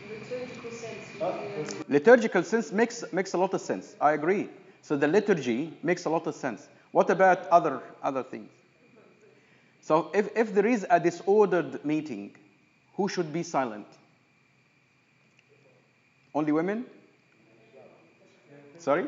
[0.07, 1.89] Liturgical sense.
[1.89, 3.95] Liturgical sense makes, makes a lot of sense.
[3.99, 4.49] I agree.
[4.83, 6.69] So the liturgy makes a lot of sense.
[6.97, 8.49] What about other, other things?
[9.81, 12.35] So if, if there is a disordered meeting,
[12.95, 13.85] who should be silent?
[16.33, 16.87] Only women?
[18.79, 19.05] Sorry?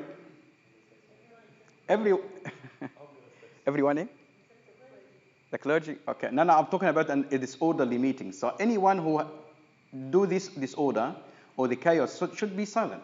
[1.87, 2.13] Every,
[3.65, 4.07] everyone?
[5.49, 5.95] The clergy?
[6.07, 6.29] Okay.
[6.31, 8.31] No, no, I'm talking about an, a disorderly meeting.
[8.33, 9.23] So anyone who
[10.11, 11.15] do this disorder
[11.57, 13.01] or the chaos should, be silent.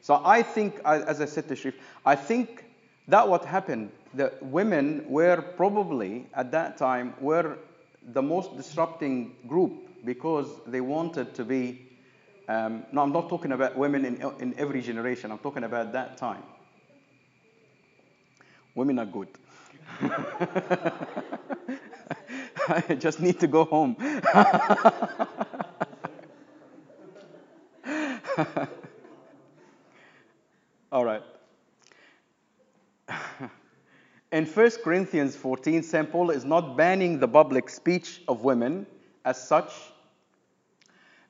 [0.00, 1.74] So I think, as I said to Sharif,
[2.06, 2.66] I think
[3.08, 7.58] that what happened, the women were probably at that time were
[8.12, 9.72] the most disrupting group
[10.04, 11.88] because they wanted to be.
[12.48, 15.30] Um, no, I'm not talking about women in, in every generation.
[15.30, 16.42] I'm talking about that time.
[18.74, 19.28] Women are good.
[22.68, 23.96] I just need to go home.
[30.92, 31.22] All right.
[34.32, 36.10] In 1 Corinthians 14, St.
[36.10, 38.86] Paul is not banning the public speech of women
[39.26, 39.70] as such.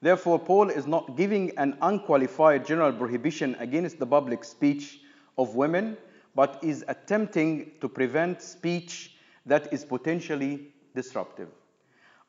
[0.00, 5.00] Therefore, Paul is not giving an unqualified general prohibition against the public speech
[5.36, 5.96] of women,
[6.36, 11.48] but is attempting to prevent speech that is potentially disruptive.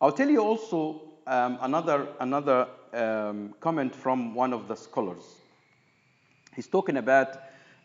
[0.02, 5.24] I'll tell you also um, another, another um, comment from one of the scholars
[6.56, 7.38] he's talking about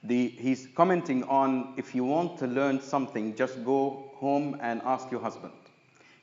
[0.05, 5.11] the he's commenting on if you want to learn something just go home and ask
[5.11, 5.53] your husband.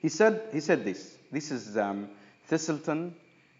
[0.01, 1.17] He said he said this.
[1.31, 2.09] This is um,
[2.49, 3.11] Thiselton.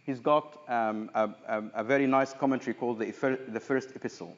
[0.06, 3.12] He's got um, a, a, a very nice commentary called the,
[3.50, 4.38] the first epistle.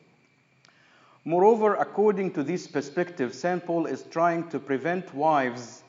[1.25, 5.83] Moreover according to this perspective st paul is trying to prevent wives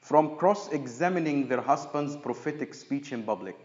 [0.00, 3.56] from cross-examining their husband's prophetic speech in public.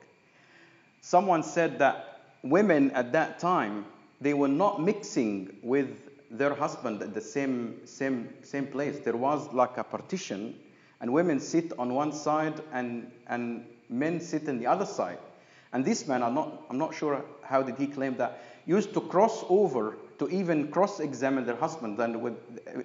[1.02, 3.86] Someone said that women at that time
[4.22, 9.52] they were not mixing with their husband at the same same same place there was
[9.54, 10.56] like a partition
[11.02, 15.20] and women sit on one side and and men sit on the other side
[15.76, 19.02] And this man, I'm not, I'm not sure how did he claim that, used to
[19.02, 22.00] cross over to even cross-examine their husband.
[22.00, 22.38] And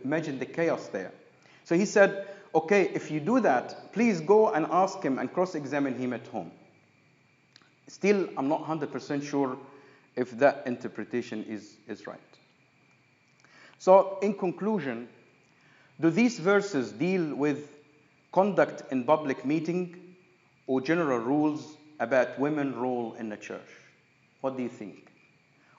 [0.02, 1.12] imagine the chaos there.
[1.64, 5.96] So he said, okay, if you do that, please go and ask him and cross-examine
[6.00, 6.50] him at home.
[7.86, 9.56] Still, I'm not 100% sure
[10.16, 12.18] if that interpretation is, is right.
[13.78, 15.08] So, in conclusion,
[16.00, 17.70] do these verses deal with
[18.32, 20.14] conduct in public meeting
[20.66, 23.70] or general rules about women's role in the church?
[24.40, 25.12] What do you think?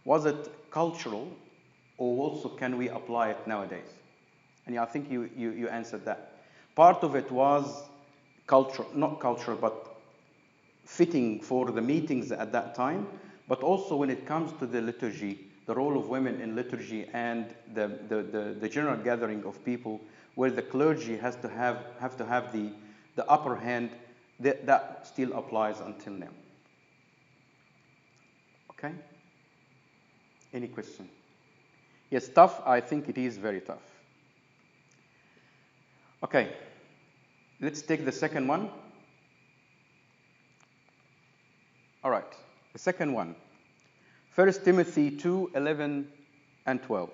[0.05, 1.31] Was it cultural
[1.97, 3.93] or also can we apply it nowadays?
[4.65, 6.43] And I think you, you, you answered that.
[6.75, 7.83] Part of it was
[8.47, 9.95] cultural, not cultural, but
[10.85, 13.07] fitting for the meetings at that time,
[13.51, 17.53] but also when it comes to the liturgy, the role of women in liturgy and
[17.73, 19.99] the, the, the, the general gathering of people
[20.35, 22.71] where the clergy has to have, have to have the,
[23.17, 23.89] the upper hand,
[24.39, 26.29] that, that still applies until now.
[28.69, 28.93] Okay?
[30.53, 31.09] Any question?
[32.09, 32.61] Yes, tough.
[32.65, 33.83] I think it is very tough.
[36.23, 36.53] Okay,
[37.59, 38.69] let's take the second one.
[42.01, 42.33] All right,
[42.73, 43.35] the second one.
[44.35, 46.07] 1 Timothy 2 11
[46.65, 47.09] and 12.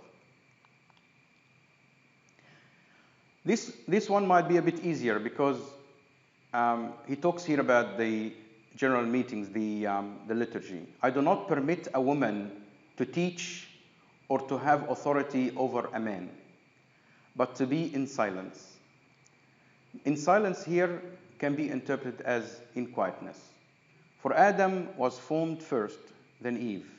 [3.45, 5.57] This, this one might be a bit easier because
[6.53, 8.33] um, he talks here about the
[8.75, 10.85] general meetings, the, um, the liturgy.
[11.01, 12.51] I do not permit a woman
[12.97, 13.67] to teach
[14.29, 16.29] or to have authority over a man,
[17.35, 18.75] but to be in silence.
[20.05, 21.01] In silence here
[21.39, 23.39] can be interpreted as in quietness.
[24.17, 25.99] For Adam was formed first,
[26.41, 26.89] then Eve.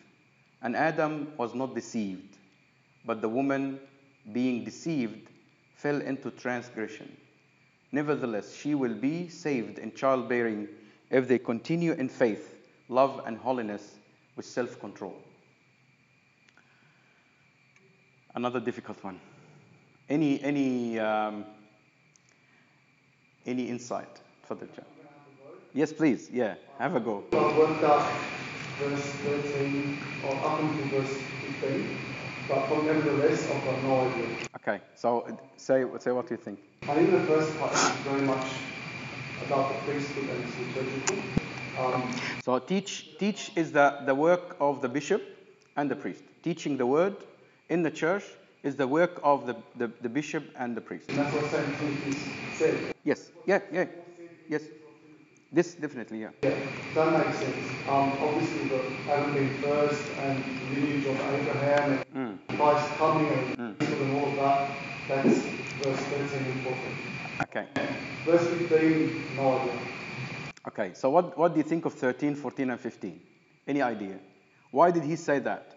[0.62, 2.36] And Adam was not deceived,
[3.04, 3.80] but the woman,
[4.32, 5.28] being deceived,
[5.74, 7.16] fell into transgression.
[7.92, 10.68] Nevertheless, she will be saved in childbearing
[11.10, 12.56] if they continue in faith,
[12.88, 13.94] love, and holiness
[14.36, 15.16] with self control.
[18.34, 19.20] Another difficult one.
[20.08, 21.44] Any, any, um,
[23.46, 24.97] any insight for the job?
[25.78, 26.28] Yes, please.
[26.32, 27.22] Yeah, have a go.
[27.30, 31.22] Verse 13 or up until verse
[31.60, 31.86] 15,
[32.48, 34.26] but nevertheless, I've got no idea.
[34.56, 35.24] Okay, so
[35.56, 36.58] say, say what you think.
[36.88, 38.48] I think the first part is very much
[39.46, 41.22] about the priesthood and its liturgical.
[41.78, 42.10] Um,
[42.42, 45.22] So teach, teach is the, the work of the bishop
[45.76, 46.24] and the priest.
[46.42, 47.14] Teaching the word
[47.68, 48.24] in the church
[48.64, 51.08] is the work of the, the, the bishop and the priest.
[51.10, 51.78] and that's what St.
[51.78, 52.18] Timothy
[52.52, 52.94] said.
[53.04, 53.84] Yes, yeah, yeah,
[54.48, 54.62] yes.
[55.50, 56.30] This definitely, yeah.
[56.42, 56.54] Yeah,
[56.94, 57.68] that makes sense.
[57.88, 63.76] Um, obviously, the Adam being first and the lineage of Abraham and Christ coming and,
[63.80, 64.70] and all of that,
[65.08, 65.40] that's
[65.82, 66.94] verse 13 important.
[67.40, 67.66] Okay,
[68.26, 69.72] Verse 15, no idea.
[70.66, 70.90] okay.
[70.94, 73.20] So what, what do you think of 13, 14, and 15?
[73.66, 74.18] Any idea?
[74.70, 75.76] Why did he say that?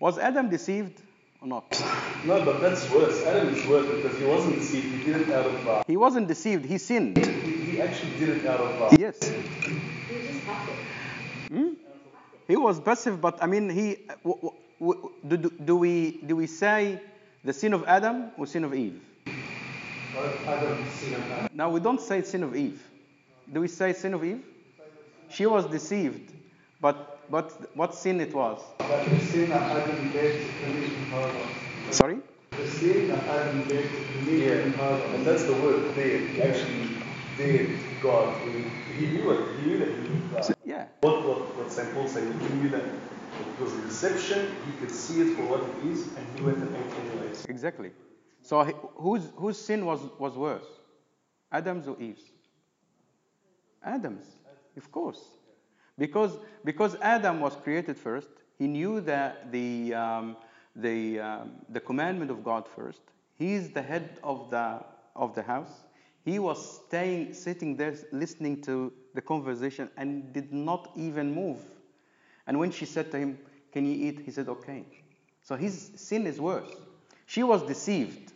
[0.00, 1.00] Was Adam deceived
[1.44, 1.84] or not?
[2.24, 3.24] No, but that's worse.
[3.26, 5.04] Adam is worse because he wasn't deceived.
[5.04, 7.16] He did it out of, uh, He wasn't deceived, he sinned.
[7.18, 9.18] he, he actually did it out of, uh, Yes.
[9.22, 11.76] You just have to.
[12.48, 13.96] He was passive, but I mean, he.
[14.24, 17.00] W- w- w- do, do, do we do we say
[17.42, 19.00] the sin of Adam or sin of Eve?
[20.46, 21.48] Adam, sin of Adam.
[21.54, 22.82] Now we don't say sin of Eve.
[23.50, 24.42] Do we say sin of Eve?
[25.30, 26.30] She was deceived,
[26.80, 28.60] but but what sin it was?
[28.78, 31.96] But the sin that Adam dared to commit in paradise.
[31.96, 32.18] Sorry.
[32.56, 35.14] The sin that Adam dared to commit in paradise.
[35.14, 36.30] And that's the word dared.
[36.30, 36.88] He actually
[37.36, 38.42] dared God.
[38.88, 39.60] He, he knew it.
[39.60, 40.54] He knew that he knew God.
[40.64, 40.86] Yeah.
[41.00, 41.92] What, what, what St.
[41.94, 45.60] Paul said, he knew that it was a deception, he could see it for what
[45.62, 47.44] it is, and he went and ate anyways.
[47.46, 47.90] Exactly.
[48.42, 50.66] So he- whose whose sin was was worse?
[51.50, 52.22] Adam's or Eve's?
[53.82, 54.26] Adam's,
[54.76, 55.20] of course.
[55.98, 58.28] Because, because Adam was created first,
[58.58, 60.36] he knew that the, um,
[60.76, 63.00] the, um, the commandment of God first.
[63.36, 64.80] He's the head of the,
[65.14, 65.84] of the house.
[66.24, 71.58] He was staying, sitting there, listening to the conversation and did not even move.
[72.46, 73.38] And when she said to him,
[73.72, 74.20] Can you eat?
[74.24, 74.84] He said, Okay.
[75.42, 76.70] So his sin is worse.
[77.26, 78.32] She was deceived.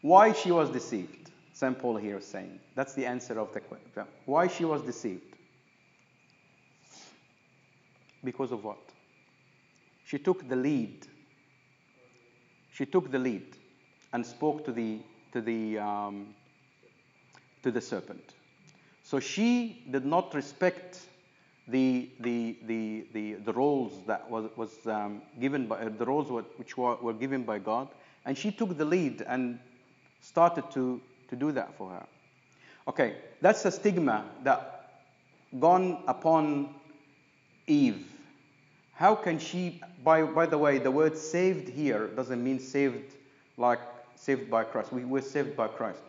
[0.00, 1.30] Why she was deceived?
[1.52, 1.78] St.
[1.78, 2.58] Paul here is saying.
[2.74, 4.06] That's the answer of the question.
[4.24, 5.29] Why she was deceived?
[8.22, 8.78] Because of what?
[10.04, 11.06] She took the lead.
[12.72, 13.56] She took the lead
[14.12, 14.98] and spoke to the
[15.32, 16.34] to the um,
[17.62, 18.34] to the serpent.
[19.02, 21.00] So she did not respect
[21.68, 26.76] the the the the, the roles that was was um, given by the roles which
[26.76, 27.88] were, were given by God,
[28.24, 29.58] and she took the lead and
[30.20, 32.06] started to to do that for her.
[32.88, 35.04] Okay, that's a stigma that
[35.58, 36.74] gone upon
[37.66, 38.09] Eve,
[39.00, 43.14] how can she, by, by the way, the word saved here doesn't mean saved
[43.56, 43.80] like
[44.14, 44.92] saved by Christ.
[44.92, 46.02] We were saved by Christ.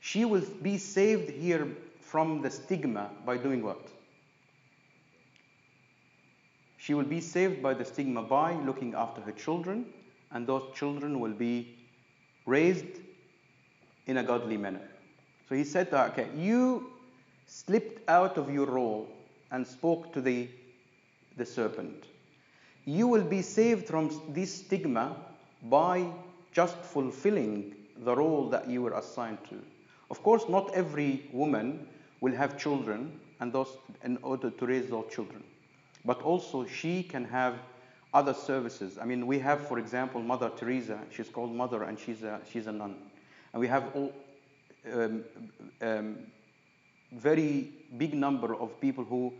[0.00, 1.68] She will be saved here
[2.00, 3.86] from the stigma by doing what?
[6.78, 9.86] She will be saved by the stigma by looking after her children,
[10.32, 11.78] and those children will be
[12.44, 12.98] raised
[14.08, 14.88] in a godly manner.
[15.48, 16.90] So he said to her, Okay, you
[17.46, 19.08] slipped out of your role
[19.52, 20.48] and spoke to the,
[21.36, 22.06] the serpent.
[22.84, 25.16] You will be saved from this stigma
[25.64, 26.06] by
[26.52, 29.58] just fulfilling the role that you were assigned to.
[30.10, 31.86] Of course, not every woman
[32.20, 35.42] will have children and those in order to raise those children.
[36.04, 37.54] But also she can have
[38.12, 38.98] other services.
[39.00, 40.98] I mean, we have, for example, Mother Teresa.
[41.10, 42.96] She's called Mother, and she's a she's a nun.
[43.52, 44.12] And we have all
[44.92, 45.24] um,
[45.80, 46.18] um,
[47.12, 49.32] very big number of people who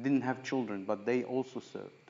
[0.00, 2.07] didn't have children, but they also served.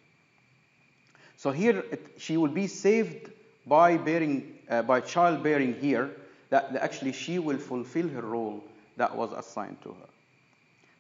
[1.39, 3.31] So here it, she will be saved
[3.65, 6.11] by bearing, uh, by childbearing here.
[6.51, 8.65] That, actually she will fulfill her role
[8.97, 10.09] that was assigned to her.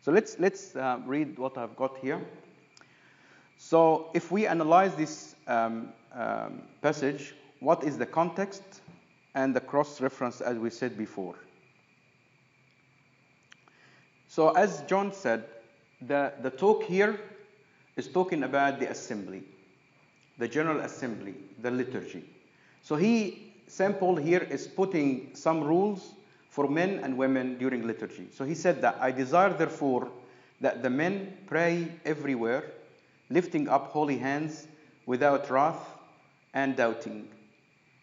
[0.03, 2.25] So let's let's uh, read what I've got here.
[3.57, 8.63] So if we analyze this um, um, passage, what is the context
[9.35, 11.35] and the cross reference as we said before?
[14.29, 15.45] So, as John said,
[16.03, 17.19] the, the talk here
[17.97, 19.43] is talking about the assembly,
[20.39, 22.25] the General Assembly, the liturgy.
[22.83, 23.99] So, he, St.
[23.99, 26.13] Paul here is putting some rules
[26.49, 28.29] for men and women during liturgy.
[28.33, 30.09] So, he said that I desire, therefore,
[30.61, 32.65] that the men pray everywhere,
[33.31, 34.67] lifting up holy hands
[35.07, 35.99] without wrath
[36.55, 37.29] and doubting.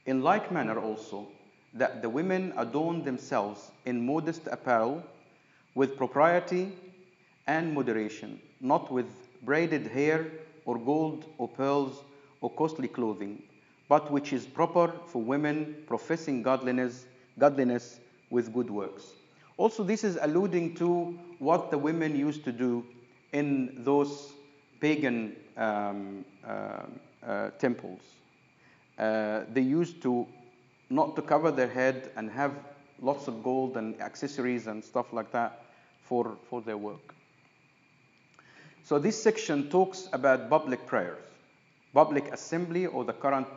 [0.05, 1.27] In like manner, also,
[1.73, 5.03] that the women adorn themselves in modest apparel
[5.73, 6.71] with propriety
[7.47, 9.07] and moderation, not with
[9.43, 10.25] braided hair
[10.65, 12.03] or gold or pearls
[12.45, 13.41] or costly clothing,
[13.89, 17.05] but which is proper for women professing godliness,
[17.39, 19.13] godliness with good works.
[19.57, 22.85] Also, this is alluding to what the women used to do
[23.33, 24.33] in those
[24.79, 26.83] pagan um, uh,
[27.25, 28.01] uh, temples.
[28.99, 30.27] Uh, they used to
[30.91, 32.51] not to cover their head and have
[33.01, 35.65] lots of gold and accessories and stuff like that
[36.03, 37.15] for, for their work.
[38.83, 41.23] So this section talks about public prayers,
[41.95, 43.47] public assembly, or the current,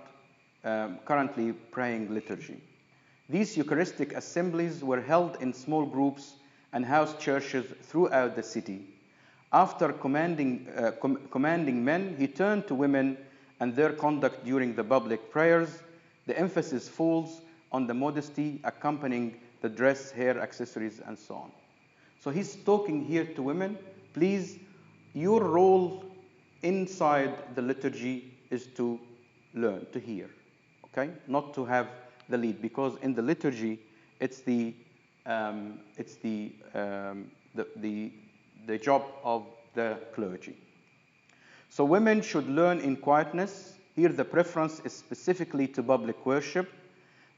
[0.64, 2.62] um, currently praying liturgy.
[3.28, 6.36] These Eucharistic assemblies were held in small groups
[6.72, 8.86] and house churches throughout the city.
[9.52, 13.18] After commanding, uh, com- commanding men, he turned to women
[13.60, 15.82] and their conduct during the public prayers.
[16.26, 17.40] The emphasis falls
[17.72, 21.50] on the modesty accompanying the dress, hair, accessories, and so on.
[22.20, 23.76] So he's talking here to women.
[24.14, 24.58] Please,
[25.12, 26.04] your role
[26.62, 28.98] inside the liturgy is to
[29.54, 30.28] learn, to hear,
[30.86, 31.10] okay?
[31.26, 31.88] Not to have
[32.28, 33.78] the lead, because in the liturgy,
[34.20, 34.74] it's the
[35.26, 38.12] um, it's the, um, the, the
[38.66, 39.44] the job of
[39.74, 40.56] the clergy.
[41.68, 43.74] So women should learn in quietness.
[43.94, 46.70] Here, the preference is specifically to public worship.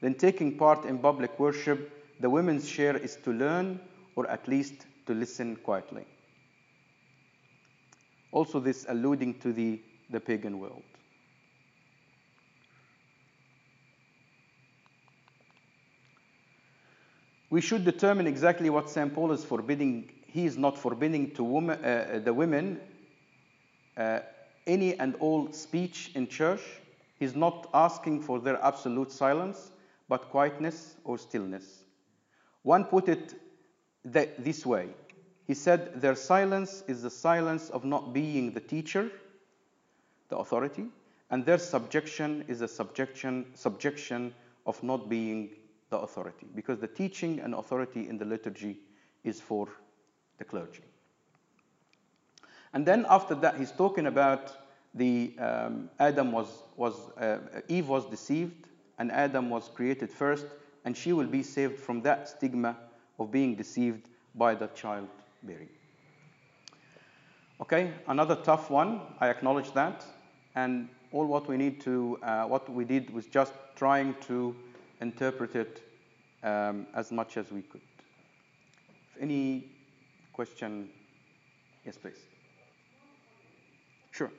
[0.00, 3.80] Then, taking part in public worship, the women's share is to learn
[4.16, 6.04] or at least to listen quietly.
[8.32, 9.80] Also, this alluding to the,
[10.10, 10.82] the pagan world.
[17.50, 19.12] We should determine exactly what St.
[19.12, 20.10] Paul is forbidding.
[20.26, 22.80] He is not forbidding to woman, uh, the women
[23.96, 24.20] uh,
[24.66, 26.62] any and all speech in church.
[27.18, 29.72] He's not asking for their absolute silence,
[30.08, 31.84] but quietness or stillness.
[32.62, 33.34] One put it
[34.04, 34.90] that this way.
[35.46, 39.10] He said, Their silence is the silence of not being the teacher,
[40.28, 40.86] the authority,
[41.30, 44.32] and their subjection is the subjection, subjection
[44.66, 45.50] of not being
[45.90, 48.78] the authority, because the teaching and authority in the liturgy
[49.24, 49.68] is for
[50.38, 50.84] the clergy.
[52.72, 54.56] And then after that, he's talking about
[54.94, 57.38] the um, Adam was was uh,
[57.68, 58.68] Eve was deceived,
[58.98, 60.46] and Adam was created first,
[60.84, 62.76] and she will be saved from that stigma
[63.18, 65.68] of being deceived by the childbearing.
[67.60, 69.00] Okay, another tough one.
[69.20, 70.04] I acknowledge that,
[70.54, 74.54] and all what we need to, uh, what we did was just trying to
[75.00, 75.82] interpret it
[76.42, 77.80] um, as much as we could.
[79.14, 79.64] If any
[80.32, 80.88] question,
[81.84, 82.18] yes, please.
[84.10, 84.30] Sure.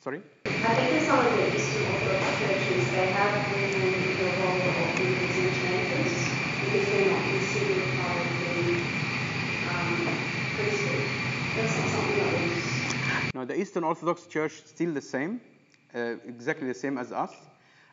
[0.00, 0.20] Sorry?
[0.62, 4.84] I think the Eastern Orthodox churches, they have removed the role of
[6.60, 8.84] because they're not considered part of the
[9.68, 10.08] um,
[10.54, 11.10] priesthood.
[11.54, 12.88] That's not something that was.
[13.34, 15.40] No, the Eastern Orthodox Church still the same,
[15.94, 17.32] uh, exactly the same as us.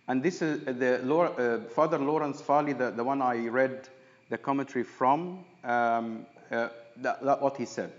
[0.07, 3.87] And this is uh, the uh, Father Lawrence Farley, the, the one I read
[4.29, 7.93] the commentary from, um, uh, that, that what he said.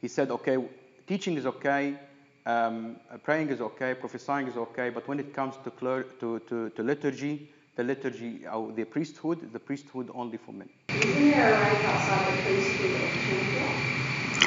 [0.00, 0.58] He said, okay,
[1.06, 1.98] teaching is okay,
[2.46, 6.70] um, praying is okay, prophesying is okay, but when it comes to, cler- to, to,
[6.70, 10.68] to liturgy, the liturgy, or the priesthood, the priesthood only for men.
[11.14, 13.14] Isn't there a rank outside the priesthood of?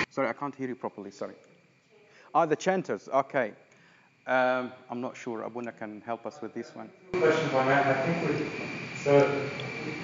[0.10, 1.12] Sorry, I can't hear you properly.
[1.12, 1.36] Sorry.
[2.34, 3.08] Ah, the chanters.
[3.08, 3.54] Okay.
[4.28, 5.43] Um, I'm not sure.
[5.43, 6.89] Abuna can help us with this one.
[7.13, 7.88] Question on that.
[7.88, 8.45] I think we,
[8.95, 9.49] so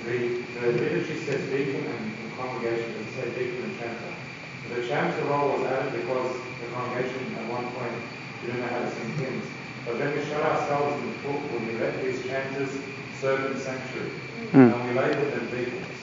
[0.06, 4.14] the, the liturgy says deacon and, the congregation doesn't say deacon and chanter.
[4.70, 7.94] The chanter role was added because the congregation at one point
[8.42, 9.46] didn't know how to sing hymns.
[9.86, 12.78] But then we showed ourselves in the book when we let these chanters
[13.14, 14.12] serve in the sanctuary.
[14.54, 15.98] And we labeled them deacons.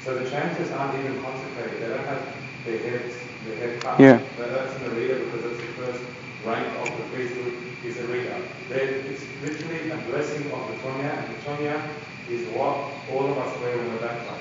[0.00, 1.82] So the chanters aren't even consecrated.
[1.82, 2.34] They don't have
[2.64, 3.14] their heads,
[3.46, 4.00] their head cut.
[4.00, 4.20] Yeah.
[4.36, 6.02] But that's in the reader because that's the first
[6.44, 8.36] rank of the priesthood is a reader.
[8.68, 11.80] There, it's literally a blessing of the tonia, and the tonia
[12.30, 12.76] is what
[13.10, 14.40] all of us wear when we're baptized.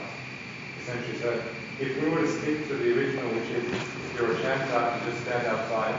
[0.82, 1.42] Essentially, so
[1.80, 5.04] if we were to stick to the original, which is if you're a chanter and
[5.06, 5.96] just stand outside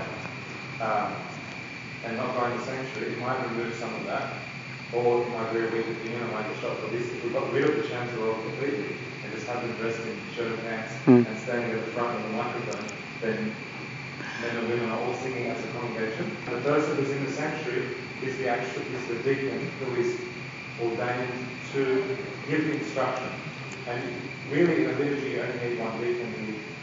[0.81, 1.13] um,
[2.05, 4.35] and not go in the sanctuary, it might remove some of that.
[4.95, 6.77] Or it might be a weak opinion, it might get shot.
[6.83, 8.93] But this, if we got rid of the chanter role completely
[9.25, 11.27] and just have them dressed in shirt and pants Mm.
[11.27, 12.85] and standing at the front of the microphone,
[13.21, 13.57] then
[14.43, 16.37] men and women are all singing as a congregation.
[16.45, 20.21] The person who's in the sanctuary is the actual is the deacon who is
[20.81, 22.17] ordained to
[22.49, 23.29] give the instruction.
[23.87, 26.33] And really in a liturgy you only need one deacon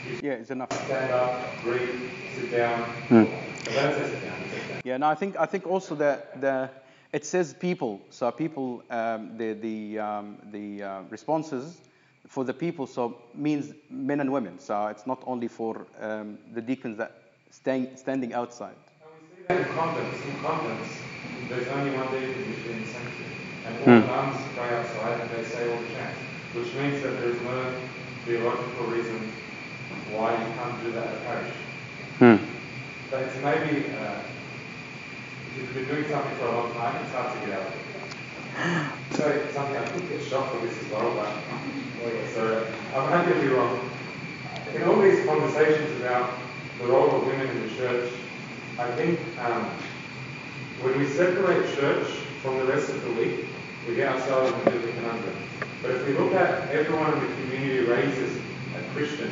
[0.03, 0.72] who Yeah, it's enough.
[0.86, 2.95] stand up, breathe, sit down.
[3.10, 3.28] But
[3.66, 4.82] sit down, sit down.
[4.84, 6.70] Yeah, no, I think I think also that the
[7.12, 11.82] it says people, so people um, the the um, the uh, responses
[12.28, 14.60] for the people so means men and women.
[14.60, 17.12] So it's not only for um, the deacons that
[17.60, 18.76] staying standing outside.
[19.03, 20.24] And we see that in convents.
[20.24, 20.89] In convents,
[21.49, 23.36] there's only one deacon usually in the sanctuary.
[23.66, 26.20] And all the nuns pray outside and they say all the chants.
[26.55, 27.76] Which means that there is no
[28.26, 29.20] theological reason
[30.16, 31.53] why you can't do that at parish.
[32.20, 32.38] Hmm.
[33.12, 34.22] But it's maybe, uh,
[35.47, 37.74] if you've been doing something for a long time, it's hard to get out of
[37.76, 37.89] it.
[39.18, 41.32] So something I could get shocked for this as well, but
[42.34, 43.89] so I'm happy to be wrong.
[44.74, 46.34] In all these conversations about
[46.80, 48.11] the role of women in the church,
[48.77, 49.65] I think um,
[50.82, 52.07] when we separate church
[52.41, 53.45] from the rest of the week,
[53.88, 55.36] we get ourselves into a conundrum.
[55.82, 58.38] But if we look at everyone in the community raises
[58.77, 59.32] a Christian,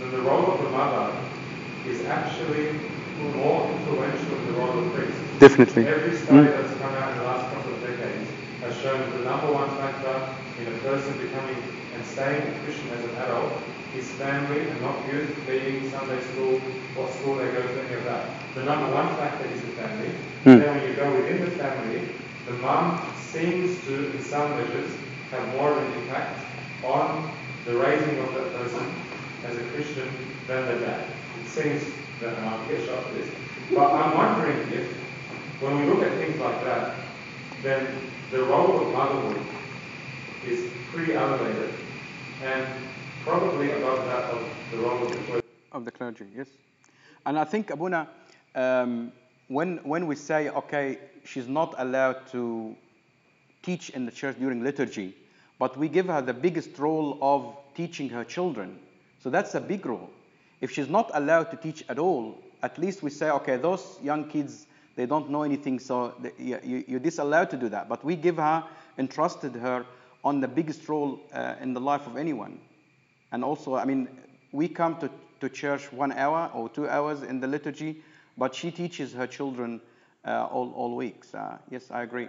[0.00, 1.14] then the role of the mother
[1.86, 2.80] is actually
[3.36, 5.18] more influential than the role of priest.
[5.40, 5.86] Definitely.
[5.86, 8.30] Every study that's come out in the last couple of decades
[8.78, 11.56] has shown that the number one factor in a person becoming
[11.94, 13.52] and staying a Christian as an adult
[13.96, 16.58] is family and not youth, being Sunday school,
[16.94, 18.28] what school they go to, any of that.
[18.54, 20.08] The number one factor is the family.
[20.44, 20.58] Hmm.
[20.58, 22.08] Then when you go within the family,
[22.46, 24.90] the mum seems to, in some measures,
[25.30, 26.38] have more of an impact
[26.84, 27.30] on
[27.64, 28.86] the raising of that person
[29.44, 30.08] as a Christian
[30.46, 31.08] than the dad.
[31.42, 31.82] It seems
[32.20, 33.28] that, and I'll get shot for this,
[33.74, 34.92] but I'm wondering if,
[35.60, 36.94] when we look at things like that,
[37.62, 37.86] then
[38.30, 39.46] the role of motherhood
[40.46, 41.74] is pretty elevated
[42.42, 42.66] and
[43.24, 45.46] probably above that of the role of the clergy.
[45.72, 46.46] of the clergy, yes.
[47.26, 48.08] And I think, Abuna,
[48.54, 49.12] um,
[49.48, 52.76] when, when we say, okay, she's not allowed to
[53.62, 55.14] teach in the church during liturgy,
[55.58, 58.78] but we give her the biggest role of teaching her children.
[59.22, 60.10] So that's a big role.
[60.60, 64.28] If she's not allowed to teach at all, at least we say, okay, those young
[64.28, 64.66] kids,
[64.98, 67.88] they don't know anything, so you, you- you're disallowed to do that.
[67.88, 68.64] But we give her,
[68.98, 69.86] entrusted her
[70.24, 72.58] on the biggest role uh, in the life of anyone.
[73.30, 74.08] And also, I mean,
[74.50, 75.08] we come to,
[75.40, 78.02] to church one hour or two hours in the liturgy,
[78.36, 79.80] but she teaches her children
[80.26, 81.32] uh, all, all weeks.
[81.32, 82.26] Uh, yes, I agree.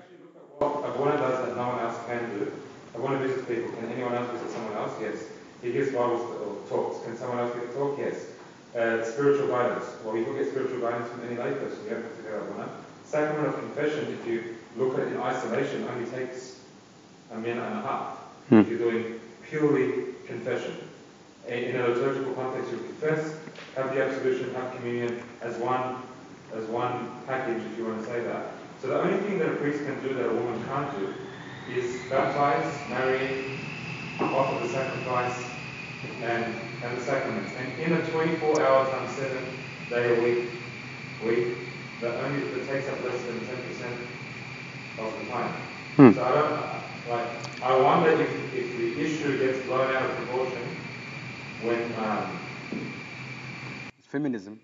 [0.60, 2.52] What Abuna does that no one else can do.
[2.94, 3.72] Abuna visits people.
[3.72, 4.94] Can anyone else visit someone else?
[5.02, 5.18] Yes.
[5.64, 7.04] He gives Bible talks.
[7.04, 7.98] Can someone else give a talk?
[7.98, 8.28] Yes.
[8.76, 9.86] Uh, spiritual guidance.
[10.06, 11.32] Well, you can get spiritual guidance from any.
[11.32, 12.59] You go to Abuna.
[13.10, 16.60] Sacrament of confession, if you look at it in isolation, only takes
[17.32, 18.18] a minute and a half.
[18.50, 18.60] Hmm.
[18.60, 20.78] If you're doing purely confession.
[21.48, 23.36] In a liturgical context, you confess,
[23.76, 25.96] have the absolution, have communion as one
[26.54, 28.52] as one package, if you want to say that.
[28.82, 31.14] So the only thing that a priest can do that a woman can't do
[31.72, 33.60] is baptize, marry,
[34.20, 35.44] offer the sacrifice,
[36.22, 37.52] and, and the sacraments.
[37.58, 39.44] And in a 24-hour times seven
[39.90, 40.50] day a week,
[41.24, 41.58] week,
[42.02, 44.08] that only that takes up less than 10%
[44.98, 45.52] of the time.
[45.98, 46.12] Hmm.
[46.12, 47.28] So I don't like.
[47.64, 50.64] I wonder if, if the issue gets blown out of proportion
[51.62, 52.40] when um,
[53.98, 54.60] It's feminism.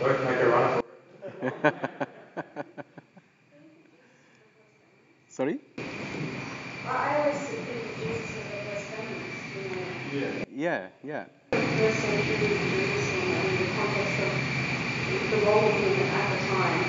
[0.00, 0.84] Don't make a run for
[1.46, 1.74] it.
[5.28, 5.58] Sorry?
[6.86, 7.54] I always
[15.30, 16.84] the role of him at the time,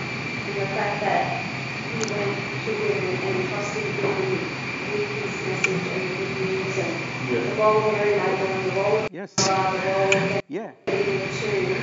[0.47, 1.45] and the fact that
[1.91, 4.49] he went to women and trusted women
[4.91, 6.95] with his message and with news and
[7.29, 9.31] the role of Mary Magdalene, the role of Yes.
[9.31, 10.71] Sarah, the role of Yeah.
[10.87, 11.75] leading the two.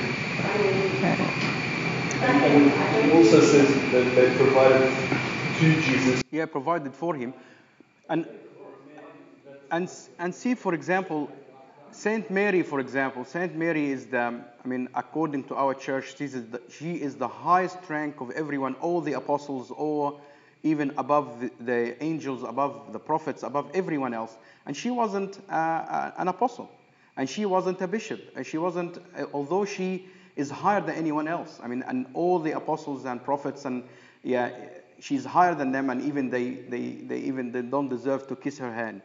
[0.43, 1.19] I mean, back
[2.21, 4.93] And then, I it also says that they provided
[5.59, 6.23] to Jesus.
[6.31, 7.33] Yeah, provided for him.
[8.09, 8.27] And,
[9.71, 9.89] and,
[10.19, 11.29] and see, for example,
[11.93, 16.25] Saint Mary, for example, Saint Mary is the, I mean, according to our church, she
[16.25, 20.19] is the, she is the highest rank of everyone, all the apostles, or
[20.63, 24.35] even above the, the angels, above the prophets, above everyone else.
[24.65, 26.69] And she wasn't uh, uh, an apostle,
[27.15, 31.27] and she wasn't a bishop, and she wasn't, uh, although she is higher than anyone
[31.27, 31.59] else.
[31.61, 33.83] I mean, and all the apostles and prophets, and
[34.23, 34.49] yeah,
[34.99, 38.57] she's higher than them, and even they, they, they even they don't deserve to kiss
[38.57, 39.03] her hand.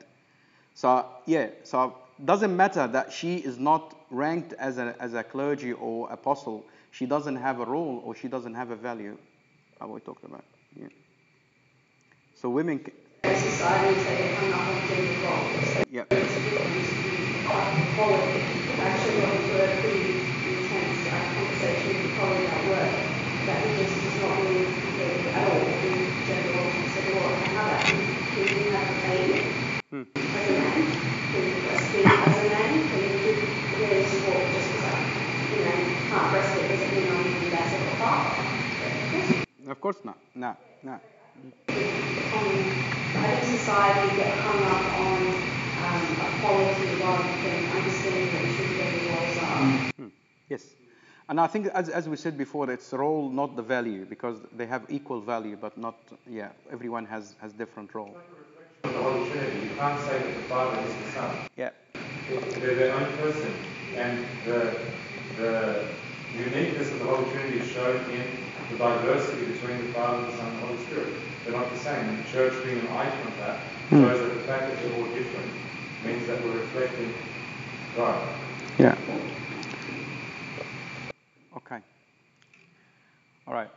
[0.74, 1.94] So yeah, so
[2.24, 6.66] doesn't matter that she is not ranked as a as a clergy or apostle.
[6.90, 9.16] She doesn't have a role or she doesn't have a value.
[9.80, 10.44] How we talked about.
[10.74, 10.88] Yeah.
[12.34, 12.84] So women.
[12.84, 12.92] c-
[13.24, 15.72] as societies that get hung up on gender roles.
[15.74, 16.04] So Yeah.
[16.10, 18.46] It's a difference in equality.
[18.78, 22.94] I actually got into a pretty intense uh, conversation with a colleague at work
[23.44, 26.76] that he just does not really believe at all in gender roles.
[26.80, 28.16] I said, well, how about you?
[28.32, 30.02] Can you have a baby Hmm.
[30.34, 30.92] as a man?
[31.30, 32.88] Can you breastfeed as a man?
[32.88, 35.04] Can you do really support just because I,
[35.50, 35.76] you know,
[36.08, 38.44] can't breastfeed doesn't mean I'm going to be that sort of father.
[38.78, 40.18] But of course not.
[40.34, 40.56] No.
[40.82, 40.98] No.
[42.32, 42.50] on,
[43.14, 45.20] I think society get hung up on
[45.86, 50.10] um, equality rather than understanding what true gender roles are.
[50.48, 50.64] Yes.
[51.28, 54.66] And I think, as, as we said before, it's role, not the value, because they
[54.66, 55.94] have equal value, but not,
[56.28, 58.16] yeah, everyone has, has different role.
[58.82, 61.36] Of the Holy Trinity, you can't say that the Father is the Son.
[61.56, 61.70] Yeah.
[62.58, 63.54] They're their own person.
[63.94, 64.76] And the,
[65.36, 65.86] the
[66.36, 70.48] uniqueness of the Holy Trinity is shown in the diversity between the Father, the Son,
[70.48, 71.14] and the Holy Spirit.
[71.44, 72.08] They're not the same.
[72.08, 73.60] And the church being an icon of that
[73.90, 75.50] shows that the fact that they're all different
[76.04, 77.12] means that we're reflecting
[77.96, 78.28] God.
[78.78, 78.94] Yeah.
[81.56, 81.78] Okay.
[83.46, 83.70] All right.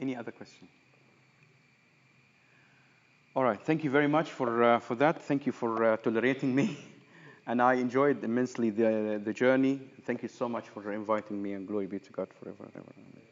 [0.00, 0.68] Any other question?
[3.36, 3.60] All right.
[3.60, 5.22] Thank you very much for uh, for that.
[5.22, 6.76] Thank you for uh, tolerating me,
[7.46, 9.80] and I enjoyed immensely the the journey.
[10.04, 12.92] Thank you so much for inviting me, and glory be to God forever and ever.
[12.96, 13.23] Amen.